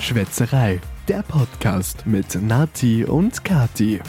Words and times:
Schwätzerei, 0.00 0.80
der 1.08 1.22
Podcast 1.22 2.06
mit 2.06 2.40
Nati 2.40 3.04
und 3.04 3.42
Kati. 3.44 4.00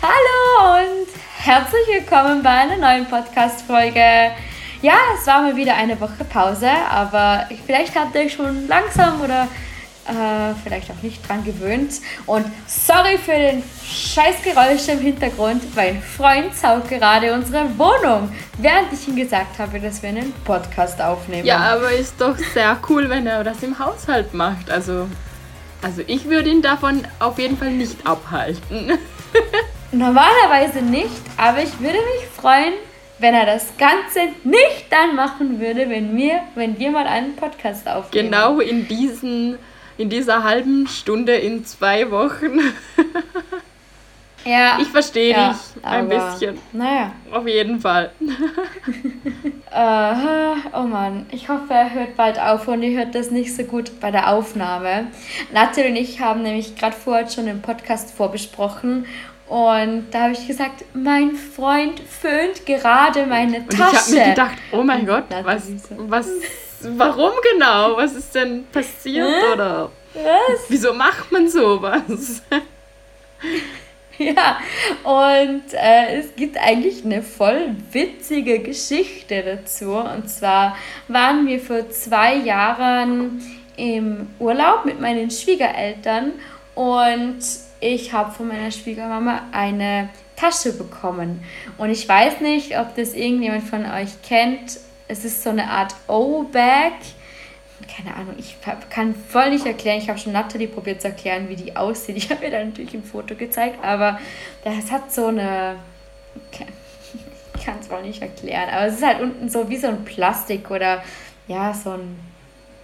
Hallo 0.00 0.78
und 0.78 1.08
herzlich 1.38 1.86
willkommen 1.92 2.42
bei 2.42 2.50
einer 2.50 2.76
neuen 2.76 3.06
Podcast-Folge. 3.06 4.30
Ja, 4.82 4.94
es 5.18 5.26
war 5.26 5.42
mal 5.42 5.56
wieder 5.56 5.74
eine 5.76 6.00
Woche 6.00 6.24
Pause, 6.24 6.70
aber 6.90 7.46
vielleicht 7.66 7.94
habt 7.98 8.14
ihr 8.14 8.30
schon 8.30 8.66
langsam 8.68 9.20
oder 9.20 9.48
äh, 10.06 10.54
vielleicht 10.62 10.90
auch 10.90 11.02
nicht 11.02 11.26
dran 11.28 11.44
gewöhnt. 11.44 11.92
Und 12.26 12.46
sorry 12.66 13.18
für 13.18 13.32
den 13.32 13.62
Scheißgeräusch 13.84 14.88
im 14.88 14.98
Hintergrund. 15.00 15.62
Mein 15.76 16.02
Freund 16.02 16.54
saugt 16.56 16.88
gerade 16.88 17.32
unsere 17.32 17.66
Wohnung, 17.78 18.32
während 18.58 18.92
ich 18.92 19.06
ihm 19.08 19.16
gesagt 19.16 19.58
habe, 19.58 19.80
dass 19.80 20.02
wir 20.02 20.10
einen 20.10 20.32
Podcast 20.44 21.00
aufnehmen. 21.00 21.46
Ja, 21.46 21.58
aber 21.58 21.92
ist 21.92 22.20
doch 22.20 22.36
sehr 22.36 22.78
cool, 22.88 23.08
wenn 23.08 23.26
er 23.26 23.44
das 23.44 23.62
im 23.62 23.78
Haushalt 23.78 24.34
macht. 24.34 24.70
Also, 24.70 25.06
also 25.82 26.02
ich 26.06 26.28
würde 26.28 26.50
ihn 26.50 26.62
davon 26.62 27.06
auf 27.18 27.38
jeden 27.38 27.56
Fall 27.56 27.70
nicht 27.70 28.06
abhalten. 28.06 28.98
Normalerweise 29.92 30.82
nicht, 30.82 31.20
aber 31.36 31.62
ich 31.62 31.80
würde 31.80 31.98
mich 31.98 32.28
freuen, 32.36 32.74
wenn 33.20 33.34
er 33.34 33.44
das 33.44 33.76
Ganze 33.76 34.20
nicht 34.44 34.86
dann 34.88 35.14
machen 35.14 35.60
würde, 35.60 35.88
wenn 35.90 36.16
wir, 36.16 36.40
wenn 36.54 36.78
wir 36.78 36.90
mal 36.90 37.06
einen 37.06 37.36
Podcast 37.36 37.86
aufnehmen. 37.86 38.30
Genau 38.30 38.60
in 38.60 38.88
diesen, 38.88 39.58
in 40.00 40.08
dieser 40.08 40.44
halben 40.44 40.86
Stunde 40.86 41.34
in 41.34 41.64
zwei 41.66 42.10
Wochen. 42.10 42.60
Ja. 44.46 44.78
Ich 44.80 44.88
verstehe 44.88 45.32
ja, 45.32 45.50
dich 45.50 45.84
ein 45.84 46.08
bisschen. 46.08 46.58
Naja. 46.72 47.12
Auf 47.30 47.46
jeden 47.46 47.80
Fall. 47.80 48.10
Äh, 49.72 50.54
oh 50.76 50.82
Mann, 50.82 51.26
ich 51.30 51.48
hoffe, 51.48 51.72
er 51.72 51.94
hört 51.94 52.16
bald 52.16 52.40
auf 52.40 52.66
und 52.66 52.82
ihr 52.82 52.98
hört 52.98 53.14
das 53.14 53.30
nicht 53.30 53.54
so 53.54 53.62
gut 53.62 54.00
bei 54.00 54.10
der 54.10 54.32
Aufnahme. 54.32 55.06
Natalie 55.52 55.90
und 55.90 55.96
ich 55.96 56.18
haben 56.18 56.42
nämlich 56.42 56.74
gerade 56.74 56.96
vorher 56.96 57.28
schon 57.30 57.46
den 57.46 57.62
Podcast 57.62 58.10
vorbesprochen 58.10 59.06
und 59.48 60.06
da 60.10 60.22
habe 60.22 60.32
ich 60.32 60.44
gesagt, 60.48 60.84
mein 60.92 61.36
Freund 61.36 62.00
föhnt 62.00 62.66
gerade 62.66 63.26
meine 63.26 63.58
Und 63.58 63.72
ich 63.72 63.78
Tasche. 63.78 63.96
habe 63.96 64.10
mir 64.10 64.24
gedacht, 64.30 64.56
oh 64.72 64.82
mein 64.82 65.06
Gott, 65.06 65.24
was, 65.44 65.70
was, 65.96 66.26
warum 66.82 67.32
genau? 67.52 67.96
Was 67.96 68.14
ist 68.14 68.34
denn 68.34 68.64
passiert 68.72 69.26
Hä? 69.26 69.52
oder 69.54 69.90
Was? 70.14 70.60
wieso 70.68 70.92
macht 70.92 71.30
man 71.32 71.48
sowas? 71.48 72.42
Ja, 74.18 74.58
und 75.02 75.62
äh, 75.72 76.18
es 76.18 76.36
gibt 76.36 76.58
eigentlich 76.58 77.06
eine 77.06 77.22
voll 77.22 77.74
witzige 77.90 78.58
Geschichte 78.58 79.42
dazu. 79.42 79.92
Und 79.92 80.28
zwar 80.28 80.76
waren 81.08 81.46
wir 81.46 81.58
vor 81.58 81.88
zwei 81.88 82.34
Jahren 82.34 83.42
im 83.78 84.28
Urlaub 84.38 84.84
mit 84.84 85.00
meinen 85.00 85.30
Schwiegereltern 85.30 86.32
und 86.74 87.38
ich 87.80 88.12
habe 88.12 88.30
von 88.30 88.48
meiner 88.48 88.70
Schwiegermama 88.70 89.44
eine 89.52 90.10
Tasche 90.36 90.74
bekommen. 90.74 91.42
Und 91.78 91.88
ich 91.88 92.06
weiß 92.06 92.40
nicht, 92.40 92.78
ob 92.78 92.94
das 92.96 93.14
irgendjemand 93.14 93.64
von 93.64 93.86
euch 93.86 94.20
kennt. 94.22 94.80
Es 95.10 95.24
ist 95.24 95.42
so 95.42 95.50
eine 95.50 95.68
Art 95.68 95.94
O-Bag 96.06 96.92
keine 97.96 98.14
Ahnung, 98.14 98.34
ich 98.38 98.56
kann 98.90 99.14
voll 99.14 99.50
nicht 99.50 99.66
erklären. 99.66 99.98
Ich 99.98 100.08
habe 100.08 100.18
schon 100.18 100.32
Natalie 100.32 100.68
probiert 100.68 101.00
zu 101.00 101.08
erklären, 101.08 101.48
wie 101.48 101.56
die 101.56 101.76
aussieht. 101.76 102.16
Ich 102.16 102.30
habe 102.30 102.44
ihr 102.44 102.50
dann 102.50 102.68
natürlich 102.68 102.94
ein 102.94 103.04
Foto 103.04 103.34
gezeigt, 103.34 103.82
aber 103.82 104.18
das 104.64 104.90
hat 104.90 105.12
so 105.12 105.26
eine. 105.26 105.76
Ich 107.54 107.64
kann 107.64 107.76
es 107.80 107.90
wohl 107.90 108.02
nicht 108.02 108.22
erklären, 108.22 108.68
aber 108.70 108.86
es 108.86 108.94
ist 108.94 109.04
halt 109.04 109.20
unten 109.20 109.48
so 109.48 109.68
wie 109.68 109.76
so 109.76 109.88
ein 109.88 110.04
Plastik 110.04 110.70
oder 110.70 111.02
ja, 111.46 111.74
so 111.74 111.90
ein, 111.90 112.18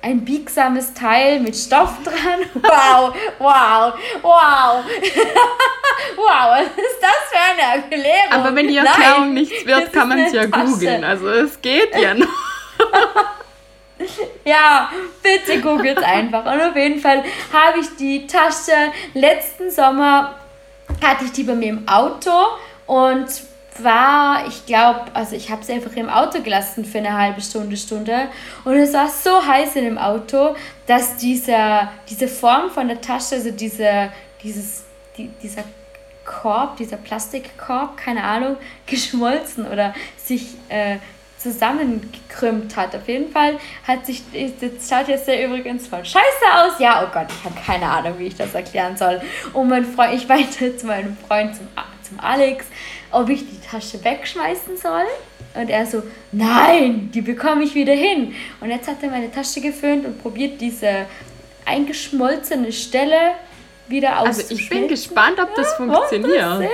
ein 0.03 0.25
biegsames 0.25 0.93
Teil 0.93 1.41
mit 1.41 1.57
Stoff 1.57 2.03
dran. 2.03 2.41
Wow, 2.63 3.15
wow, 3.39 3.95
wow. 4.23 4.85
wow, 6.15 6.59
was 6.59 6.67
ist 6.67 7.01
das 7.01 7.11
für 7.31 7.39
eine 7.39 7.83
Erklärung? 7.83 8.33
Aber 8.33 8.55
wenn 8.55 8.69
die 8.69 8.75
Nein, 8.75 8.87
Erklärung 8.87 9.35
nichts 9.35 9.65
das 9.65 9.67
wird, 9.67 9.93
kann 9.93 10.09
man 10.09 10.19
es 10.21 10.33
ja 10.33 10.47
Tasche. 10.47 10.67
googeln. 10.67 11.05
Also 11.05 11.29
es 11.29 11.61
geht 11.61 11.97
ja 11.99 12.15
noch. 12.15 12.29
Ja, 14.45 14.91
bitte 15.23 15.61
googelt 15.61 15.99
einfach. 15.99 16.45
Und 16.45 16.61
auf 16.61 16.77
jeden 16.77 17.01
Fall 17.01 17.25
habe 17.51 17.81
ich 17.81 17.97
die 17.99 18.27
Tasche 18.27 18.93
letzten 19.15 19.71
Sommer 19.71 20.35
hatte 21.03 21.25
ich 21.25 21.33
die 21.33 21.43
bei 21.43 21.55
mir 21.55 21.71
im 21.71 21.89
Auto 21.89 22.31
und 22.87 23.27
war, 23.79 24.47
ich 24.47 24.65
glaube, 24.67 25.03
also 25.13 25.37
ich 25.37 25.51
habe 25.51 25.65
sie 25.65 25.73
einfach 25.73 25.95
im 25.97 26.09
Auto 26.09 26.41
gelassen 26.41 26.85
für 26.85 26.99
eine 26.99 27.13
halbe 27.13 27.41
Stunde, 27.41 27.77
Stunde 27.77 28.29
und 28.65 28.75
es 28.75 28.93
war 28.93 29.09
so 29.09 29.45
heiß 29.45 29.77
in 29.77 29.85
dem 29.85 29.99
Auto, 29.99 30.55
dass 30.87 31.17
dieser, 31.17 31.91
diese 32.09 32.29
Form 32.29 32.71
von 32.71 32.89
der 32.89 33.01
Tasche, 33.01 33.35
also 33.35 33.51
diese, 33.51 34.11
dieses, 34.43 34.85
die, 35.17 35.29
dieser 35.43 35.65
Korb, 36.27 36.77
dieser 36.77 36.97
Plastikkorb, 36.97 37.97
keine 37.97 38.25
Ahnung, 38.25 38.57
geschmolzen 38.87 39.67
oder 39.67 39.95
sich 40.17 40.57
äh, 40.69 40.97
zusammengekrümmt 41.39 42.77
hat. 42.77 42.95
Auf 42.95 43.09
jeden 43.09 43.31
Fall 43.31 43.59
hat 43.87 44.07
sich, 44.07 44.23
das 44.33 44.89
schaut 44.89 45.09
jetzt 45.09 45.29
ja 45.29 45.41
übrigens 45.45 45.87
voll 45.87 46.05
scheiße 46.05 46.47
aus. 46.55 46.79
Ja, 46.79 47.05
oh 47.05 47.13
Gott, 47.13 47.27
ich 47.31 47.45
habe 47.45 47.55
keine 47.65 47.89
Ahnung, 47.89 48.19
wie 48.19 48.27
ich 48.27 48.37
das 48.37 48.55
erklären 48.55 48.97
soll. 48.97 49.21
Und 49.53 49.69
mein 49.69 49.85
Freund, 49.85 50.15
ich 50.15 50.27
meinte 50.29 50.77
zu 50.77 50.87
meinem 50.87 51.17
Freund, 51.29 51.55
zum, 51.55 51.69
zum 52.03 52.21
Alex, 52.21 52.67
ob 53.13 53.29
ich 53.29 53.41
die 53.49 53.61
Tasche 53.61 54.03
wegschmeißen 54.03 54.77
soll. 54.77 55.07
Und 55.55 55.71
er 55.71 55.87
so, 55.87 56.03
nein, 56.33 57.11
die 57.15 57.23
bekomme 57.23 57.65
ich 57.65 57.75
wieder 57.75 57.95
hin. 57.95 58.35
Und 58.61 58.71
jetzt 58.71 58.89
hat 58.89 59.03
er 59.03 59.11
meine 59.11 59.31
Tasche 59.31 59.61
geföhnt 59.61 60.05
und 60.05 60.21
probiert 60.21 60.61
diese 60.61 61.07
eingeschmolzene 61.65 62.73
Stelle 62.73 63.33
wieder 63.89 64.17
Also 64.19 64.43
ich 64.53 64.69
bin 64.69 64.89
gespannt, 64.89 65.39
ob 65.41 65.55
das 65.55 65.75
funktioniert. 65.75 66.41
das 66.41 66.61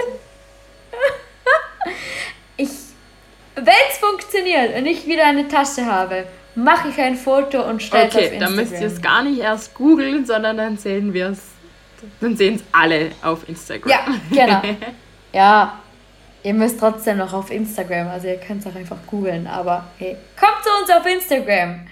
Ich, 2.57 2.69
wenn 3.55 3.75
es 3.91 3.99
funktioniert 3.99 4.77
und 4.77 4.87
ich 4.87 5.07
wieder 5.07 5.27
eine 5.27 5.49
Tasche 5.49 5.85
habe, 5.87 6.25
mache 6.55 6.89
ich 6.91 6.99
ein 7.01 7.17
Foto 7.17 7.63
und 7.63 7.83
stelle 7.83 8.09
es 8.09 8.15
auf 8.15 8.17
Okay, 8.17 8.25
Instagram. 8.35 8.41
dann 8.57 8.57
müsst 8.57 8.73
ihr 8.81 8.87
es 8.87 9.01
gar 9.03 9.23
nicht 9.23 9.41
erst 9.41 9.75
googeln, 9.75 10.27
sondern 10.27 10.57
dann 10.57 10.77
sehen 10.79 11.13
wir 11.15 11.29
es. 11.31 11.41
Dann 12.21 12.37
sehen 12.37 12.57
es 12.57 12.63
alle 12.73 13.13
auf 13.23 13.49
Instagram. 13.49 13.91
Ja, 13.91 14.05
genau. 14.31 14.63
Ja, 15.35 15.81
ihr 16.43 16.53
müsst 16.53 16.79
trotzdem 16.79 17.17
noch 17.17 17.33
auf 17.33 17.51
Instagram, 17.51 18.09
also 18.09 18.27
ihr 18.29 18.37
könnt 18.37 18.61
es 18.61 18.71
auch 18.71 18.77
einfach 18.77 18.99
googeln, 19.07 19.47
aber 19.47 19.87
hey, 19.97 20.15
kommt 20.39 20.63
zu 20.63 20.69
uns 20.83 20.91
auf 20.91 21.07
Instagram. 21.07 21.87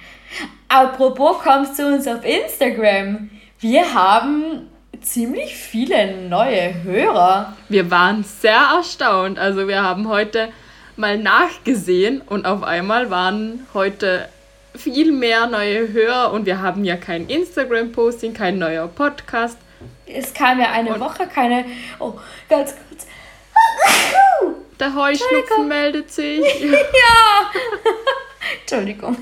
Apropos, 0.69 1.39
kommt 1.43 1.75
zu 1.75 1.87
uns 1.87 2.07
auf 2.07 2.23
Instagram. 2.23 3.31
Wir 3.61 3.95
haben 3.95 4.69
ziemlich 5.03 5.57
viele 5.57 6.17
neue 6.29 6.83
Hörer. 6.83 7.57
Wir 7.69 7.91
waren 7.91 8.25
sehr 8.25 8.61
erstaunt. 8.77 9.39
Also 9.39 9.67
wir 9.69 9.83
haben 9.83 10.09
heute 10.09 10.49
mal 10.97 11.19
nachgesehen 11.19 12.21
und 12.21 12.47
auf 12.47 12.63
einmal 12.63 13.11
waren 13.11 13.67
heute 13.75 14.29
viel 14.77 15.13
mehr 15.13 15.47
neue 15.47 15.93
Hörer 15.93 16.33
und 16.33 16.47
wir 16.47 16.61
haben 16.61 16.85
ja 16.85 16.97
kein 16.97 17.29
Instagram-Posting, 17.29 18.35
kein 18.35 18.59
neuer 18.59 18.87
Podcast. 18.89 19.59
Es 20.07 20.33
kam 20.35 20.61
ja 20.61 20.71
eine 20.73 20.95
Und- 20.95 21.01
Woche 21.01 21.27
keine. 21.27 21.65
Oh, 21.99 22.15
ganz 22.49 22.75
kurz. 22.89 23.07
Der 24.79 24.95
Heuschnupfen 24.95 25.69
meldet 25.69 26.11
sich. 26.13 26.41
Ja! 26.71 27.51
Entschuldigung. 28.61 29.17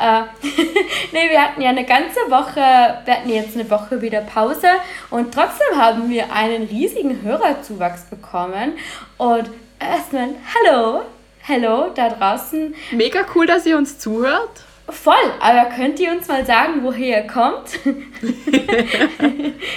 Äh, 0.00 0.22
nee, 1.12 1.30
wir 1.30 1.42
hatten 1.42 1.62
ja 1.62 1.70
eine 1.70 1.84
ganze 1.84 2.20
Woche, 2.28 2.60
wir 3.04 3.14
hatten 3.14 3.28
jetzt 3.28 3.54
eine 3.56 3.70
Woche 3.70 4.02
wieder 4.02 4.20
Pause 4.20 4.68
und 5.10 5.32
trotzdem 5.32 5.76
haben 5.76 6.10
wir 6.10 6.32
einen 6.32 6.64
riesigen 6.64 7.22
Hörerzuwachs 7.22 8.04
bekommen. 8.04 8.72
Und 9.16 9.50
erstmal, 9.80 10.30
hallo, 10.54 11.02
hallo 11.48 11.90
da 11.94 12.10
draußen. 12.10 12.74
Mega 12.92 13.20
cool, 13.34 13.46
dass 13.46 13.66
ihr 13.66 13.76
uns 13.76 13.98
zuhört. 13.98 14.65
Voll, 14.88 15.14
aber 15.40 15.68
könnt 15.74 15.98
ihr 15.98 16.12
uns 16.12 16.28
mal 16.28 16.46
sagen, 16.46 16.74
woher 16.82 17.22
ihr 17.22 17.26
kommt? 17.26 17.84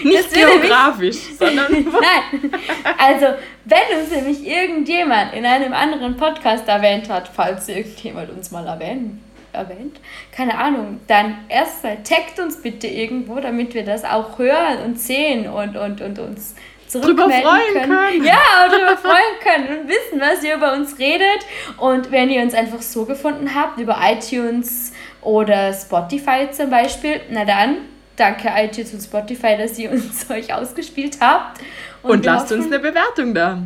Nicht 0.03 0.33
geografisch, 0.33 1.17
sondern 1.37 1.71
Nein. 1.83 2.51
Also, 2.95 3.25
wenn 3.65 3.99
uns 3.99 4.11
nämlich 4.11 4.45
irgendjemand 4.45 5.33
in 5.33 5.47
einem 5.47 5.73
anderen 5.73 6.15
Podcast 6.15 6.67
erwähnt 6.67 7.09
hat, 7.09 7.27
falls 7.27 7.67
irgendjemand 7.67 8.29
uns 8.29 8.51
mal 8.51 8.67
erwähnt, 8.67 9.19
erwähnt, 9.51 9.99
keine 10.31 10.55
Ahnung, 10.55 10.99
dann 11.07 11.39
erstmal 11.49 12.03
taggt 12.03 12.39
uns 12.39 12.61
bitte 12.61 12.85
irgendwo, 12.85 13.39
damit 13.39 13.73
wir 13.73 13.83
das 13.83 14.03
auch 14.03 14.37
hören 14.37 14.83
und 14.85 14.99
sehen 14.99 15.49
und, 15.49 15.75
und, 15.75 16.01
und 16.01 16.19
uns 16.19 16.53
zurückmelden 16.89 17.41
freuen 17.41 17.73
können. 17.73 17.97
können. 17.97 18.23
Ja, 18.25 18.65
und 18.65 18.73
darüber 18.73 18.97
freuen 18.97 19.39
können 19.41 19.79
und 19.79 19.87
wissen, 19.87 20.19
was 20.19 20.43
ihr 20.43 20.55
über 20.55 20.73
uns 20.73 20.97
redet. 20.99 21.45
Und 21.77 22.11
wenn 22.11 22.29
ihr 22.29 22.41
uns 22.41 22.53
einfach 22.53 22.81
so 22.81 23.05
gefunden 23.05 23.55
habt, 23.55 23.79
über 23.79 23.97
iTunes 24.01 24.88
oder 25.21 25.73
Spotify 25.73 26.49
zum 26.51 26.69
Beispiel, 26.69 27.21
na 27.29 27.45
dann, 27.45 27.77
danke 28.15 28.49
iTunes 28.55 28.93
und 28.93 29.01
Spotify, 29.01 29.57
dass 29.57 29.77
ihr 29.79 29.91
uns 29.91 30.29
euch 30.31 30.53
ausgespielt 30.53 31.17
habt. 31.19 31.59
und 32.03 32.23
wir 32.23 32.31
lasst 32.31 32.51
uns 32.51 32.65
hoffen- 32.65 32.73
eine 32.73 32.81
Bewertung 32.83 33.33
da. 33.33 33.57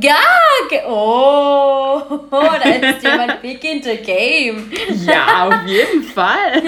Ja, 0.00 0.14
ge 0.68 0.82
oh, 0.88 2.00
da 2.30 2.70
ist 2.70 3.02
jemand 3.02 3.42
big 3.42 3.64
in 3.64 3.82
the 3.82 3.96
game. 3.96 4.70
Ja, 5.04 5.48
auf 5.48 5.66
jeden 5.66 6.04
Fall. 6.04 6.62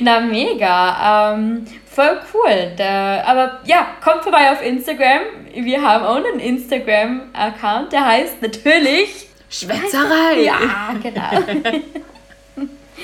Na, 0.00 0.20
mega. 0.20 1.32
Ähm, 1.34 1.66
voll 1.92 2.20
cool. 2.32 2.72
Da, 2.76 3.24
aber 3.26 3.58
ja, 3.64 3.88
kommt 4.04 4.22
vorbei 4.22 4.52
auf 4.52 4.64
Instagram. 4.64 5.22
Wir 5.52 5.82
haben 5.82 6.04
auch 6.04 6.16
einen 6.24 6.38
Instagram-Account, 6.38 7.92
der 7.92 8.06
heißt 8.06 8.40
natürlich 8.40 9.26
Schwätzerei. 9.50 10.42
Ja, 10.42 10.94
genau. 11.02 11.42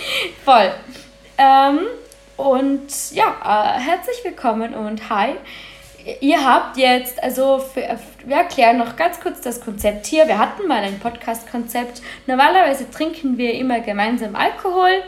voll. 0.44 0.72
Ähm, 1.38 1.80
und 2.36 2.86
ja, 3.12 3.34
äh, 3.44 3.80
herzlich 3.80 4.16
willkommen 4.24 4.74
und 4.74 5.08
hi. 5.10 5.34
Ihr 6.20 6.44
habt 6.44 6.76
jetzt, 6.76 7.22
also 7.22 7.58
für, 7.58 7.98
wir 8.26 8.36
erklären 8.36 8.76
noch 8.76 8.96
ganz 8.96 9.20
kurz 9.20 9.40
das 9.40 9.60
Konzept 9.60 10.06
hier. 10.06 10.28
Wir 10.28 10.38
hatten 10.38 10.66
mal 10.68 10.82
ein 10.82 10.98
Podcast-Konzept. 10.98 12.02
Normalerweise 12.26 12.90
trinken 12.90 13.38
wir 13.38 13.54
immer 13.54 13.80
gemeinsam 13.80 14.36
Alkohol. 14.36 15.02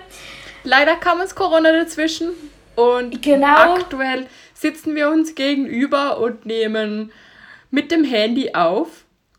Leider 0.65 0.97
kam 0.97 1.21
uns 1.21 1.35
Corona 1.35 1.71
dazwischen 1.73 2.31
und 2.77 3.21
Genau. 3.23 3.75
aktuell 3.75 4.27
sitzen 4.55 4.95
wir 4.95 5.11
uns 5.11 5.35
gegenüber 5.35 6.19
und 6.19 6.47
nehmen 6.47 7.13
mit 7.71 7.91
dem 7.91 8.05
Handy 8.05 8.55
auf. 8.55 8.89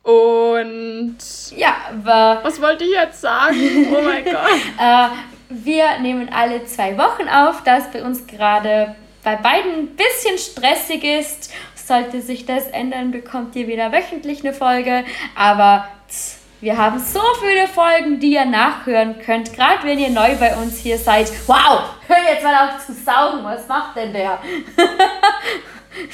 Und 0.03 1.17
Ja, 1.55 1.75
was 2.03 2.61
wollte 2.61 2.83
ich 2.85 2.91
jetzt 2.91 3.19
sagen? 3.19 3.87
Oh 3.93 4.01
mein 4.01 4.23
Gott. 4.25 4.35
äh, 4.79 5.07
wir 5.49 5.99
nehmen 5.99 6.29
alle 6.31 6.65
zwei 6.65 6.97
Wochen 6.97 7.27
auf, 7.29 7.63
da 7.63 7.77
es 7.77 7.91
bei 7.91 8.03
uns 8.03 8.27
gerade 8.27 8.95
bei 9.23 9.35
beiden 9.35 9.71
ein 9.73 9.95
bisschen 9.95 10.37
stressig 10.37 11.03
ist. 11.03 11.53
Sollte 11.75 12.21
sich 12.21 12.45
das 12.45 12.67
ändern, 12.67 13.11
bekommt 13.11 13.55
ihr 13.55 13.67
wieder 13.67 13.91
wöchentlich 13.91 14.43
eine 14.43 14.53
Folge. 14.53 15.05
Aber 15.35 15.87
tss, 16.09 16.39
wir 16.59 16.77
haben 16.77 16.99
so 16.99 17.21
viele 17.39 17.67
Folgen, 17.67 18.19
die 18.19 18.33
ihr 18.33 18.45
nachhören 18.45 19.19
könnt, 19.19 19.53
gerade 19.53 19.83
wenn 19.83 19.99
ihr 19.99 20.09
neu 20.09 20.35
bei 20.35 20.55
uns 20.55 20.79
hier 20.79 20.97
seid. 20.97 21.31
Wow, 21.45 21.83
hör 22.07 22.17
jetzt 22.29 22.43
mal 22.43 22.69
auf 22.69 22.85
zu 22.85 22.93
saugen, 22.93 23.43
was 23.43 23.67
macht 23.67 23.95
denn 23.95 24.11
der? 24.11 24.39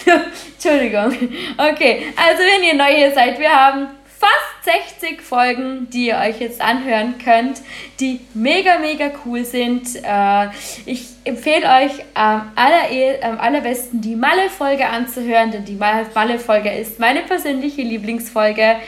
Entschuldigung. 0.54 1.12
Okay, 1.58 2.14
also 2.16 2.44
wenn 2.44 2.64
ihr 2.64 2.74
neu 2.74 2.94
hier 2.94 3.12
seid, 3.14 3.40
wir 3.40 3.50
haben 3.50 3.88
fast 4.20 4.53
60 4.64 5.22
Folgen, 5.22 5.90
die 5.90 6.08
ihr 6.08 6.18
euch 6.18 6.40
jetzt 6.40 6.62
anhören 6.62 7.16
könnt, 7.24 7.62
die 8.00 8.22
mega, 8.34 8.80
mega 8.80 9.12
cool 9.26 9.44
sind. 9.44 9.88
Äh, 10.04 10.48
ich 10.86 11.08
empfehle 11.26 11.66
euch 11.68 11.92
am, 12.14 12.52
aller, 12.56 12.86
am 13.24 13.40
allerbesten 13.40 14.00
die 14.02 14.16
Malle-Folge 14.16 14.88
anzuhören, 14.88 15.52
denn 15.52 15.66
die 15.66 15.76
Malle-Folge 15.76 16.72
ist 16.72 17.00
meine 17.00 17.22
persönliche 17.22 17.82
Lieblingsfolge. 17.82 18.62
Äh, 18.62 18.80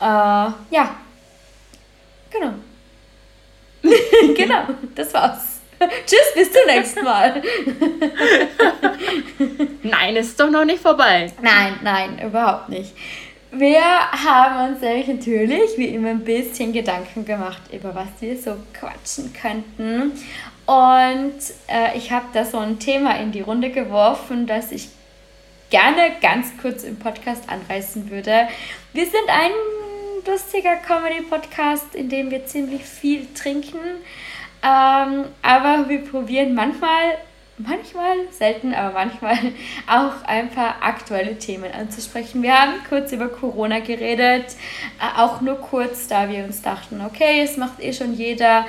ja, 0.00 0.96
genau. 2.30 2.52
genau, 4.36 4.62
das 4.94 5.14
war's. 5.14 5.60
Tschüss, 6.06 6.34
bis 6.34 6.52
zum 6.52 6.62
nächsten 6.66 7.04
Mal. 7.04 7.42
Nein, 9.82 10.16
es 10.16 10.28
ist 10.28 10.40
doch 10.40 10.50
noch 10.50 10.64
nicht 10.64 10.80
vorbei. 10.80 11.30
Nein, 11.42 11.78
nein, 11.82 12.18
überhaupt 12.24 12.70
nicht. 12.70 12.94
Wir 13.52 13.80
haben 13.80 14.72
uns 14.72 14.80
nämlich 14.80 15.06
natürlich 15.06 15.78
wie 15.78 15.86
immer 15.86 16.10
ein 16.10 16.24
bisschen 16.24 16.72
Gedanken 16.72 17.24
gemacht, 17.24 17.62
über 17.72 17.94
was 17.94 18.08
wir 18.20 18.36
so 18.36 18.56
quatschen 18.72 19.32
könnten. 19.32 20.12
Und 20.66 21.38
äh, 21.68 21.96
ich 21.96 22.10
habe 22.10 22.26
da 22.32 22.44
so 22.44 22.58
ein 22.58 22.78
Thema 22.78 23.18
in 23.20 23.30
die 23.30 23.40
Runde 23.40 23.70
geworfen, 23.70 24.46
das 24.46 24.72
ich 24.72 24.88
gerne 25.70 26.12
ganz 26.20 26.48
kurz 26.60 26.82
im 26.82 26.98
Podcast 26.98 27.48
anreißen 27.48 28.10
würde. 28.10 28.48
Wir 28.92 29.04
sind 29.04 29.28
ein 29.28 29.52
lustiger 30.26 30.76
Comedy-Podcast, 30.76 31.94
in 31.94 32.08
dem 32.08 32.30
wir 32.30 32.46
ziemlich 32.46 32.82
viel 32.82 33.26
trinken. 33.34 33.78
Ähm, 34.62 35.24
aber 35.42 35.88
wir 35.88 36.04
probieren 36.04 36.54
manchmal, 36.54 37.18
manchmal, 37.58 38.16
selten, 38.30 38.74
aber 38.74 38.92
manchmal 38.92 39.36
auch 39.86 40.24
ein 40.26 40.50
paar 40.50 40.76
aktuelle 40.82 41.38
Themen 41.38 41.70
anzusprechen. 41.72 42.42
Wir 42.42 42.60
haben 42.60 42.74
kurz 42.88 43.12
über 43.12 43.28
Corona 43.28 43.80
geredet, 43.80 44.56
äh, 45.00 45.20
auch 45.20 45.40
nur 45.40 45.56
kurz, 45.56 46.08
da 46.08 46.28
wir 46.28 46.44
uns 46.44 46.62
dachten, 46.62 47.00
okay, 47.00 47.40
es 47.42 47.56
macht 47.56 47.80
eh 47.80 47.92
schon 47.92 48.14
jeder. 48.14 48.66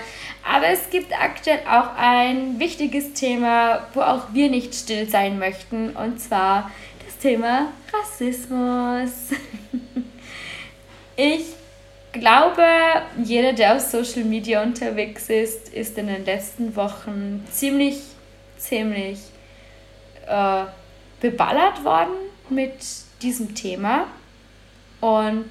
Aber 0.50 0.68
es 0.68 0.89
gibt 0.89 1.13
aktuell 1.13 1.60
auch 1.69 1.95
ein 1.98 2.60
wichtiges 2.60 3.13
Thema, 3.13 3.88
wo 3.94 4.01
auch 4.01 4.34
wir 4.34 4.50
nicht 4.50 4.74
still 4.74 5.10
sein 5.10 5.40
möchten, 5.40 5.90
und 5.90 6.22
zwar 6.22 6.72
das 7.06 7.18
Thema 7.18 7.68
Rassismus. 7.94 9.12
Ich 11.19 11.45
glaube, 12.12 12.63
jeder, 13.24 13.54
der 13.54 13.75
auf 13.75 13.81
Social 13.81 14.24
Media 14.24 14.62
unterwegs 14.62 15.30
ist, 15.30 15.74
ist 15.74 15.98
in 15.98 16.06
den 16.06 16.25
letzten 16.25 16.75
Wochen 16.75 17.44
ziemlich, 17.51 18.01
ziemlich 18.57 19.19
äh, 20.27 20.63
beballert 21.21 21.83
worden 21.83 22.13
mit 22.50 22.74
diesem 23.21 23.56
Thema. 23.56 24.07
Und 25.01 25.50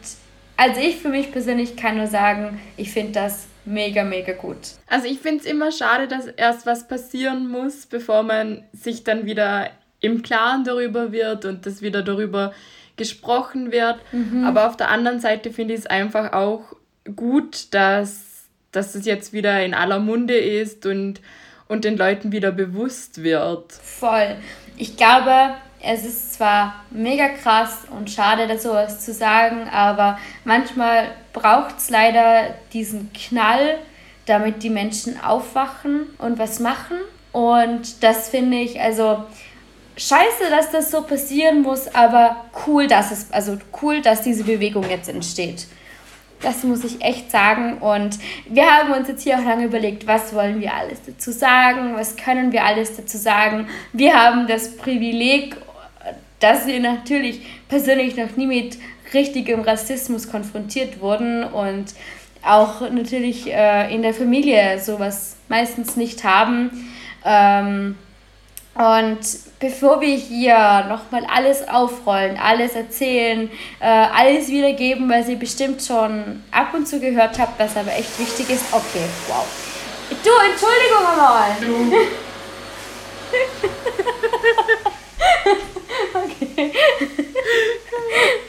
also 0.56 0.80
ich 0.80 0.96
für 0.96 1.08
mich 1.08 1.32
persönlich 1.32 1.76
kann 1.76 1.96
nur 1.96 2.06
sagen, 2.06 2.60
ich 2.76 2.90
finde 2.92 3.12
das 3.12 3.46
mega, 3.64 4.04
mega 4.04 4.32
gut. 4.32 4.56
Also 4.86 5.06
ich 5.06 5.18
finde 5.20 5.44
es 5.44 5.50
immer 5.50 5.72
schade, 5.72 6.08
dass 6.08 6.26
erst 6.26 6.66
was 6.66 6.88
passieren 6.88 7.48
muss, 7.48 7.86
bevor 7.86 8.22
man 8.22 8.62
sich 8.72 9.04
dann 9.04 9.26
wieder 9.26 9.70
im 10.00 10.22
Klaren 10.22 10.64
darüber 10.64 11.12
wird 11.12 11.44
und 11.44 11.66
das 11.66 11.82
wieder 11.82 12.02
darüber 12.02 12.52
gesprochen 12.96 13.72
wird. 13.72 13.98
Aber 14.44 14.66
auf 14.68 14.76
der 14.76 14.90
anderen 14.90 15.20
Seite 15.20 15.50
finde 15.50 15.74
ich 15.74 15.80
es 15.80 15.86
einfach 15.86 16.32
auch 16.32 16.76
gut, 17.14 17.74
dass, 17.74 18.46
dass 18.72 18.94
es 18.94 19.04
jetzt 19.04 19.32
wieder 19.32 19.64
in 19.64 19.74
aller 19.74 19.98
Munde 19.98 20.36
ist 20.36 20.86
und, 20.86 21.20
und 21.68 21.84
den 21.84 21.96
Leuten 21.96 22.32
wieder 22.32 22.52
bewusst 22.52 23.22
wird. 23.22 23.72
Voll. 23.72 24.36
Ich 24.76 24.96
glaube, 24.96 25.54
es 25.82 26.04
ist 26.04 26.34
zwar 26.34 26.84
mega 26.90 27.28
krass 27.28 27.82
und 27.90 28.10
schade, 28.10 28.46
da 28.46 28.58
sowas 28.58 29.04
zu 29.04 29.12
sagen, 29.12 29.68
aber 29.68 30.18
manchmal 30.44 31.08
braucht 31.32 31.78
es 31.78 31.90
leider 31.90 32.54
diesen 32.72 33.12
Knall, 33.12 33.78
damit 34.26 34.62
die 34.62 34.70
Menschen 34.70 35.22
aufwachen 35.22 36.06
und 36.18 36.38
was 36.38 36.58
machen. 36.60 36.96
Und 37.32 38.02
das 38.02 38.28
finde 38.28 38.56
ich, 38.58 38.80
also 38.80 39.24
scheiße, 39.96 40.50
dass 40.50 40.70
das 40.70 40.90
so 40.90 41.02
passieren 41.02 41.62
muss, 41.62 41.94
aber 41.94 42.46
cool, 42.66 42.86
dass 42.86 43.12
es, 43.12 43.30
also 43.32 43.58
cool, 43.82 44.02
dass 44.02 44.22
diese 44.22 44.44
Bewegung 44.44 44.88
jetzt 44.88 45.08
entsteht. 45.08 45.66
Das 46.46 46.62
muss 46.62 46.84
ich 46.84 47.02
echt 47.02 47.32
sagen. 47.32 47.78
Und 47.78 48.20
wir 48.48 48.66
haben 48.66 48.92
uns 48.92 49.08
jetzt 49.08 49.24
hier 49.24 49.36
auch 49.36 49.44
lange 49.44 49.64
überlegt, 49.64 50.06
was 50.06 50.32
wollen 50.32 50.60
wir 50.60 50.72
alles 50.72 51.00
dazu 51.04 51.32
sagen, 51.32 51.96
was 51.96 52.16
können 52.16 52.52
wir 52.52 52.64
alles 52.64 52.94
dazu 52.96 53.16
sagen. 53.16 53.66
Wir 53.92 54.14
haben 54.14 54.46
das 54.46 54.76
Privileg, 54.76 55.56
dass 56.38 56.68
wir 56.68 56.78
natürlich 56.78 57.40
persönlich 57.68 58.16
noch 58.16 58.36
nie 58.36 58.46
mit 58.46 58.78
richtigem 59.12 59.62
Rassismus 59.62 60.30
konfrontiert 60.30 61.00
wurden 61.00 61.42
und 61.42 61.86
auch 62.44 62.80
natürlich 62.92 63.52
äh, 63.52 63.92
in 63.92 64.02
der 64.02 64.14
Familie 64.14 64.78
sowas 64.78 65.34
meistens 65.48 65.96
nicht 65.96 66.22
haben. 66.22 66.70
Ähm, 67.24 67.96
und 68.78 69.18
bevor 69.58 70.00
wir 70.00 70.14
hier 70.16 70.84
nochmal 70.88 71.26
alles 71.32 71.66
aufrollen, 71.68 72.38
alles 72.38 72.74
erzählen, 72.74 73.50
äh, 73.80 73.86
alles 73.86 74.48
wiedergeben, 74.48 75.08
was 75.08 75.28
ihr 75.28 75.38
bestimmt 75.38 75.82
schon 75.82 76.42
ab 76.50 76.74
und 76.74 76.86
zu 76.86 77.00
gehört 77.00 77.38
habt, 77.38 77.58
was 77.58 77.76
aber 77.76 77.92
echt 77.92 78.18
wichtig 78.18 78.50
ist. 78.50 78.64
Okay, 78.72 79.04
wow. 79.28 79.46
Du, 80.10 80.30
Entschuldigung 80.50 81.06
einmal. 81.10 81.56
okay. 86.24 86.72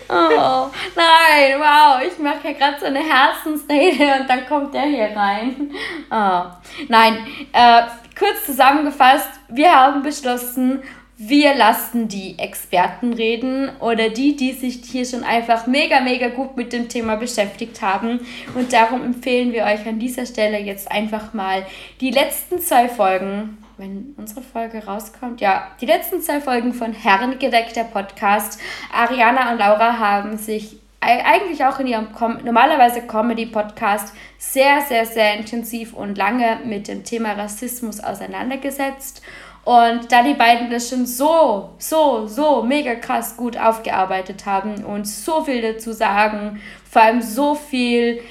Oh, 0.10 0.70
nein, 0.96 1.60
wow, 1.60 2.02
ich 2.06 2.18
mache 2.20 2.48
ja 2.48 2.54
gerade 2.54 2.80
so 2.80 2.86
eine 2.86 3.00
Herzensrede 3.00 4.22
und 4.22 4.30
dann 4.30 4.46
kommt 4.48 4.74
der 4.74 4.84
hier 4.84 5.10
rein. 5.16 5.72
Oh. 6.10 6.44
Nein, 6.88 7.28
äh, 7.52 7.82
kurz 8.18 8.46
zusammengefasst, 8.46 9.30
wir 9.50 9.74
haben 9.74 10.02
beschlossen, 10.04 10.82
wir 11.18 11.56
lassen 11.56 12.08
die 12.08 12.38
Experten 12.38 13.12
reden 13.12 13.72
oder 13.80 14.10
die, 14.10 14.36
die 14.36 14.54
sich 14.54 14.82
hier 14.86 15.04
schon 15.04 15.24
einfach 15.24 15.66
mega, 15.66 16.00
mega 16.00 16.30
gut 16.30 16.56
mit 16.56 16.72
dem 16.72 16.90
Thema 16.90 17.16
beschäftigt 17.16 17.82
haben. 17.82 18.20
Und 18.54 18.72
darum 18.72 19.04
empfehlen 19.04 19.52
wir 19.52 19.64
euch 19.64 19.86
an 19.88 19.98
dieser 19.98 20.28
Stelle 20.28 20.60
jetzt 20.60 20.92
einfach 20.92 21.34
mal 21.34 21.66
die 22.02 22.12
letzten 22.12 22.60
zwei 22.60 22.88
Folgen, 22.88 23.58
wenn 23.78 24.16
unsere 24.18 24.42
Folge 24.42 24.86
rauskommt, 24.86 25.40
ja, 25.42 25.68
die 25.80 25.86
letzten 25.86 26.22
zwei 26.22 26.42
Folgen 26.42 26.74
von 26.74 26.94
Herrengedeck, 26.94 27.74
der 27.74 27.84
Podcast. 27.84 28.60
Ariana 28.94 29.52
und 29.52 29.60
Laura 29.60 30.00
haben 30.00 30.38
sich 30.38 30.78
ei- 31.00 31.24
eigentlich 31.24 31.64
auch 31.64 31.80
in 31.80 31.88
ihrem 31.88 32.12
Com 32.12 32.40
normalerweise 32.44 33.02
Comedy-Podcast 33.02 34.14
sehr, 34.38 34.82
sehr, 34.82 35.06
sehr 35.06 35.36
intensiv 35.38 35.94
und 35.94 36.18
lange 36.18 36.60
mit 36.66 36.88
dem 36.88 37.04
Thema 37.04 37.34
Rassismus 37.34 38.00
auseinandergesetzt. 38.00 39.22
Und 39.64 40.12
da 40.12 40.24
die 40.24 40.34
beiden 40.34 40.70
das 40.72 40.90
schon 40.90 41.06
so, 41.06 41.72
so, 41.78 42.26
so 42.26 42.64
mega 42.64 42.96
krass 42.96 43.36
gut 43.36 43.58
aufgearbeitet 43.58 44.46
haben 44.46 44.86
und 44.86 45.06
so 45.06 45.44
viel 45.44 45.62
dazu 45.62 45.92
sagen, 45.92 46.62
vor 46.90 47.02
allem 47.02 47.22
so 47.22 47.54
viel 47.54 48.22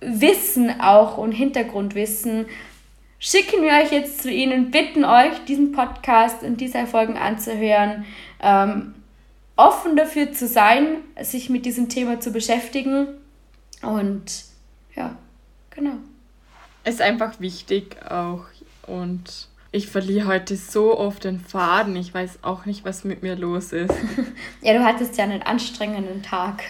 Wissen 0.00 0.80
auch 0.80 1.16
und 1.16 1.32
Hintergrundwissen, 1.32 2.46
schicken 3.22 3.62
wir 3.62 3.70
euch 3.70 3.92
jetzt 3.92 4.20
zu 4.20 4.30
Ihnen, 4.30 4.72
bitten 4.72 5.04
euch, 5.04 5.44
diesen 5.46 5.70
Podcast 5.70 6.42
und 6.42 6.60
diese 6.60 6.86
Folgen 6.86 7.16
anzuhören, 7.16 8.04
ähm, 8.40 8.94
offen 9.54 9.96
dafür 9.96 10.32
zu 10.32 10.48
sein, 10.48 10.96
sich 11.22 11.48
mit 11.48 11.64
diesem 11.64 11.88
Thema 11.88 12.18
zu 12.18 12.32
beschäftigen. 12.32 13.06
Und 13.80 14.44
ja, 14.96 15.16
genau. 15.70 15.94
Ist 16.84 17.00
einfach 17.00 17.38
wichtig 17.38 17.96
auch 18.10 18.44
und 18.88 19.48
ich 19.70 19.86
verliere 19.86 20.26
heute 20.26 20.56
so 20.56 20.98
oft 20.98 21.22
den 21.22 21.38
Faden. 21.38 21.94
Ich 21.94 22.12
weiß 22.12 22.40
auch 22.42 22.66
nicht, 22.66 22.84
was 22.84 23.04
mit 23.04 23.22
mir 23.22 23.36
los 23.36 23.72
ist. 23.72 23.94
ja, 24.62 24.72
du 24.72 24.84
hattest 24.84 25.16
ja 25.16 25.24
einen 25.24 25.42
anstrengenden 25.42 26.24
Tag. 26.24 26.64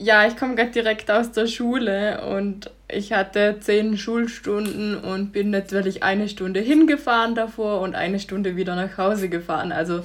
Ja, 0.00 0.26
ich 0.28 0.36
komme 0.36 0.54
gerade 0.54 0.70
direkt 0.70 1.10
aus 1.10 1.32
der 1.32 1.48
Schule 1.48 2.24
und 2.24 2.70
ich 2.86 3.12
hatte 3.12 3.58
zehn 3.60 3.98
Schulstunden 3.98 4.96
und 4.96 5.32
bin 5.32 5.50
natürlich 5.50 6.04
eine 6.04 6.28
Stunde 6.28 6.60
hingefahren 6.60 7.34
davor 7.34 7.80
und 7.80 7.96
eine 7.96 8.20
Stunde 8.20 8.54
wieder 8.54 8.76
nach 8.76 8.96
Hause 8.96 9.28
gefahren. 9.28 9.72
Also 9.72 10.04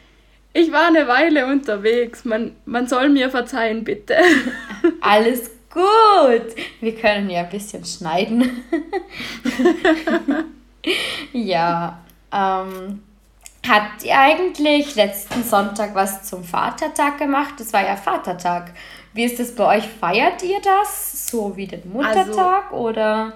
ich 0.54 0.72
war 0.72 0.86
eine 0.86 1.06
Weile 1.08 1.46
unterwegs. 1.46 2.24
Man, 2.24 2.52
man 2.64 2.88
soll 2.88 3.10
mir 3.10 3.28
verzeihen, 3.28 3.84
bitte. 3.84 4.16
Alles 5.02 5.50
gut. 5.68 6.56
Wir 6.80 6.94
können 6.96 7.28
ja 7.28 7.40
ein 7.42 7.50
bisschen 7.50 7.84
schneiden. 7.84 8.62
ja, 11.34 11.98
ähm, 12.32 13.02
habt 13.68 14.04
ihr 14.04 14.18
eigentlich 14.18 14.94
letzten 14.94 15.44
Sonntag 15.44 15.94
was 15.94 16.22
zum 16.24 16.44
Vatertag 16.44 17.18
gemacht? 17.18 17.54
Das 17.58 17.74
war 17.74 17.86
ja 17.86 17.96
Vatertag. 17.96 18.72
Wie 19.14 19.24
ist 19.24 19.38
das 19.38 19.54
bei 19.54 19.78
euch? 19.78 19.84
Feiert 19.86 20.42
ihr 20.42 20.60
das? 20.60 21.28
So 21.28 21.56
wie 21.56 21.66
den 21.66 21.90
Muttertag 21.90 22.72
also, 22.72 22.76
oder? 22.76 23.32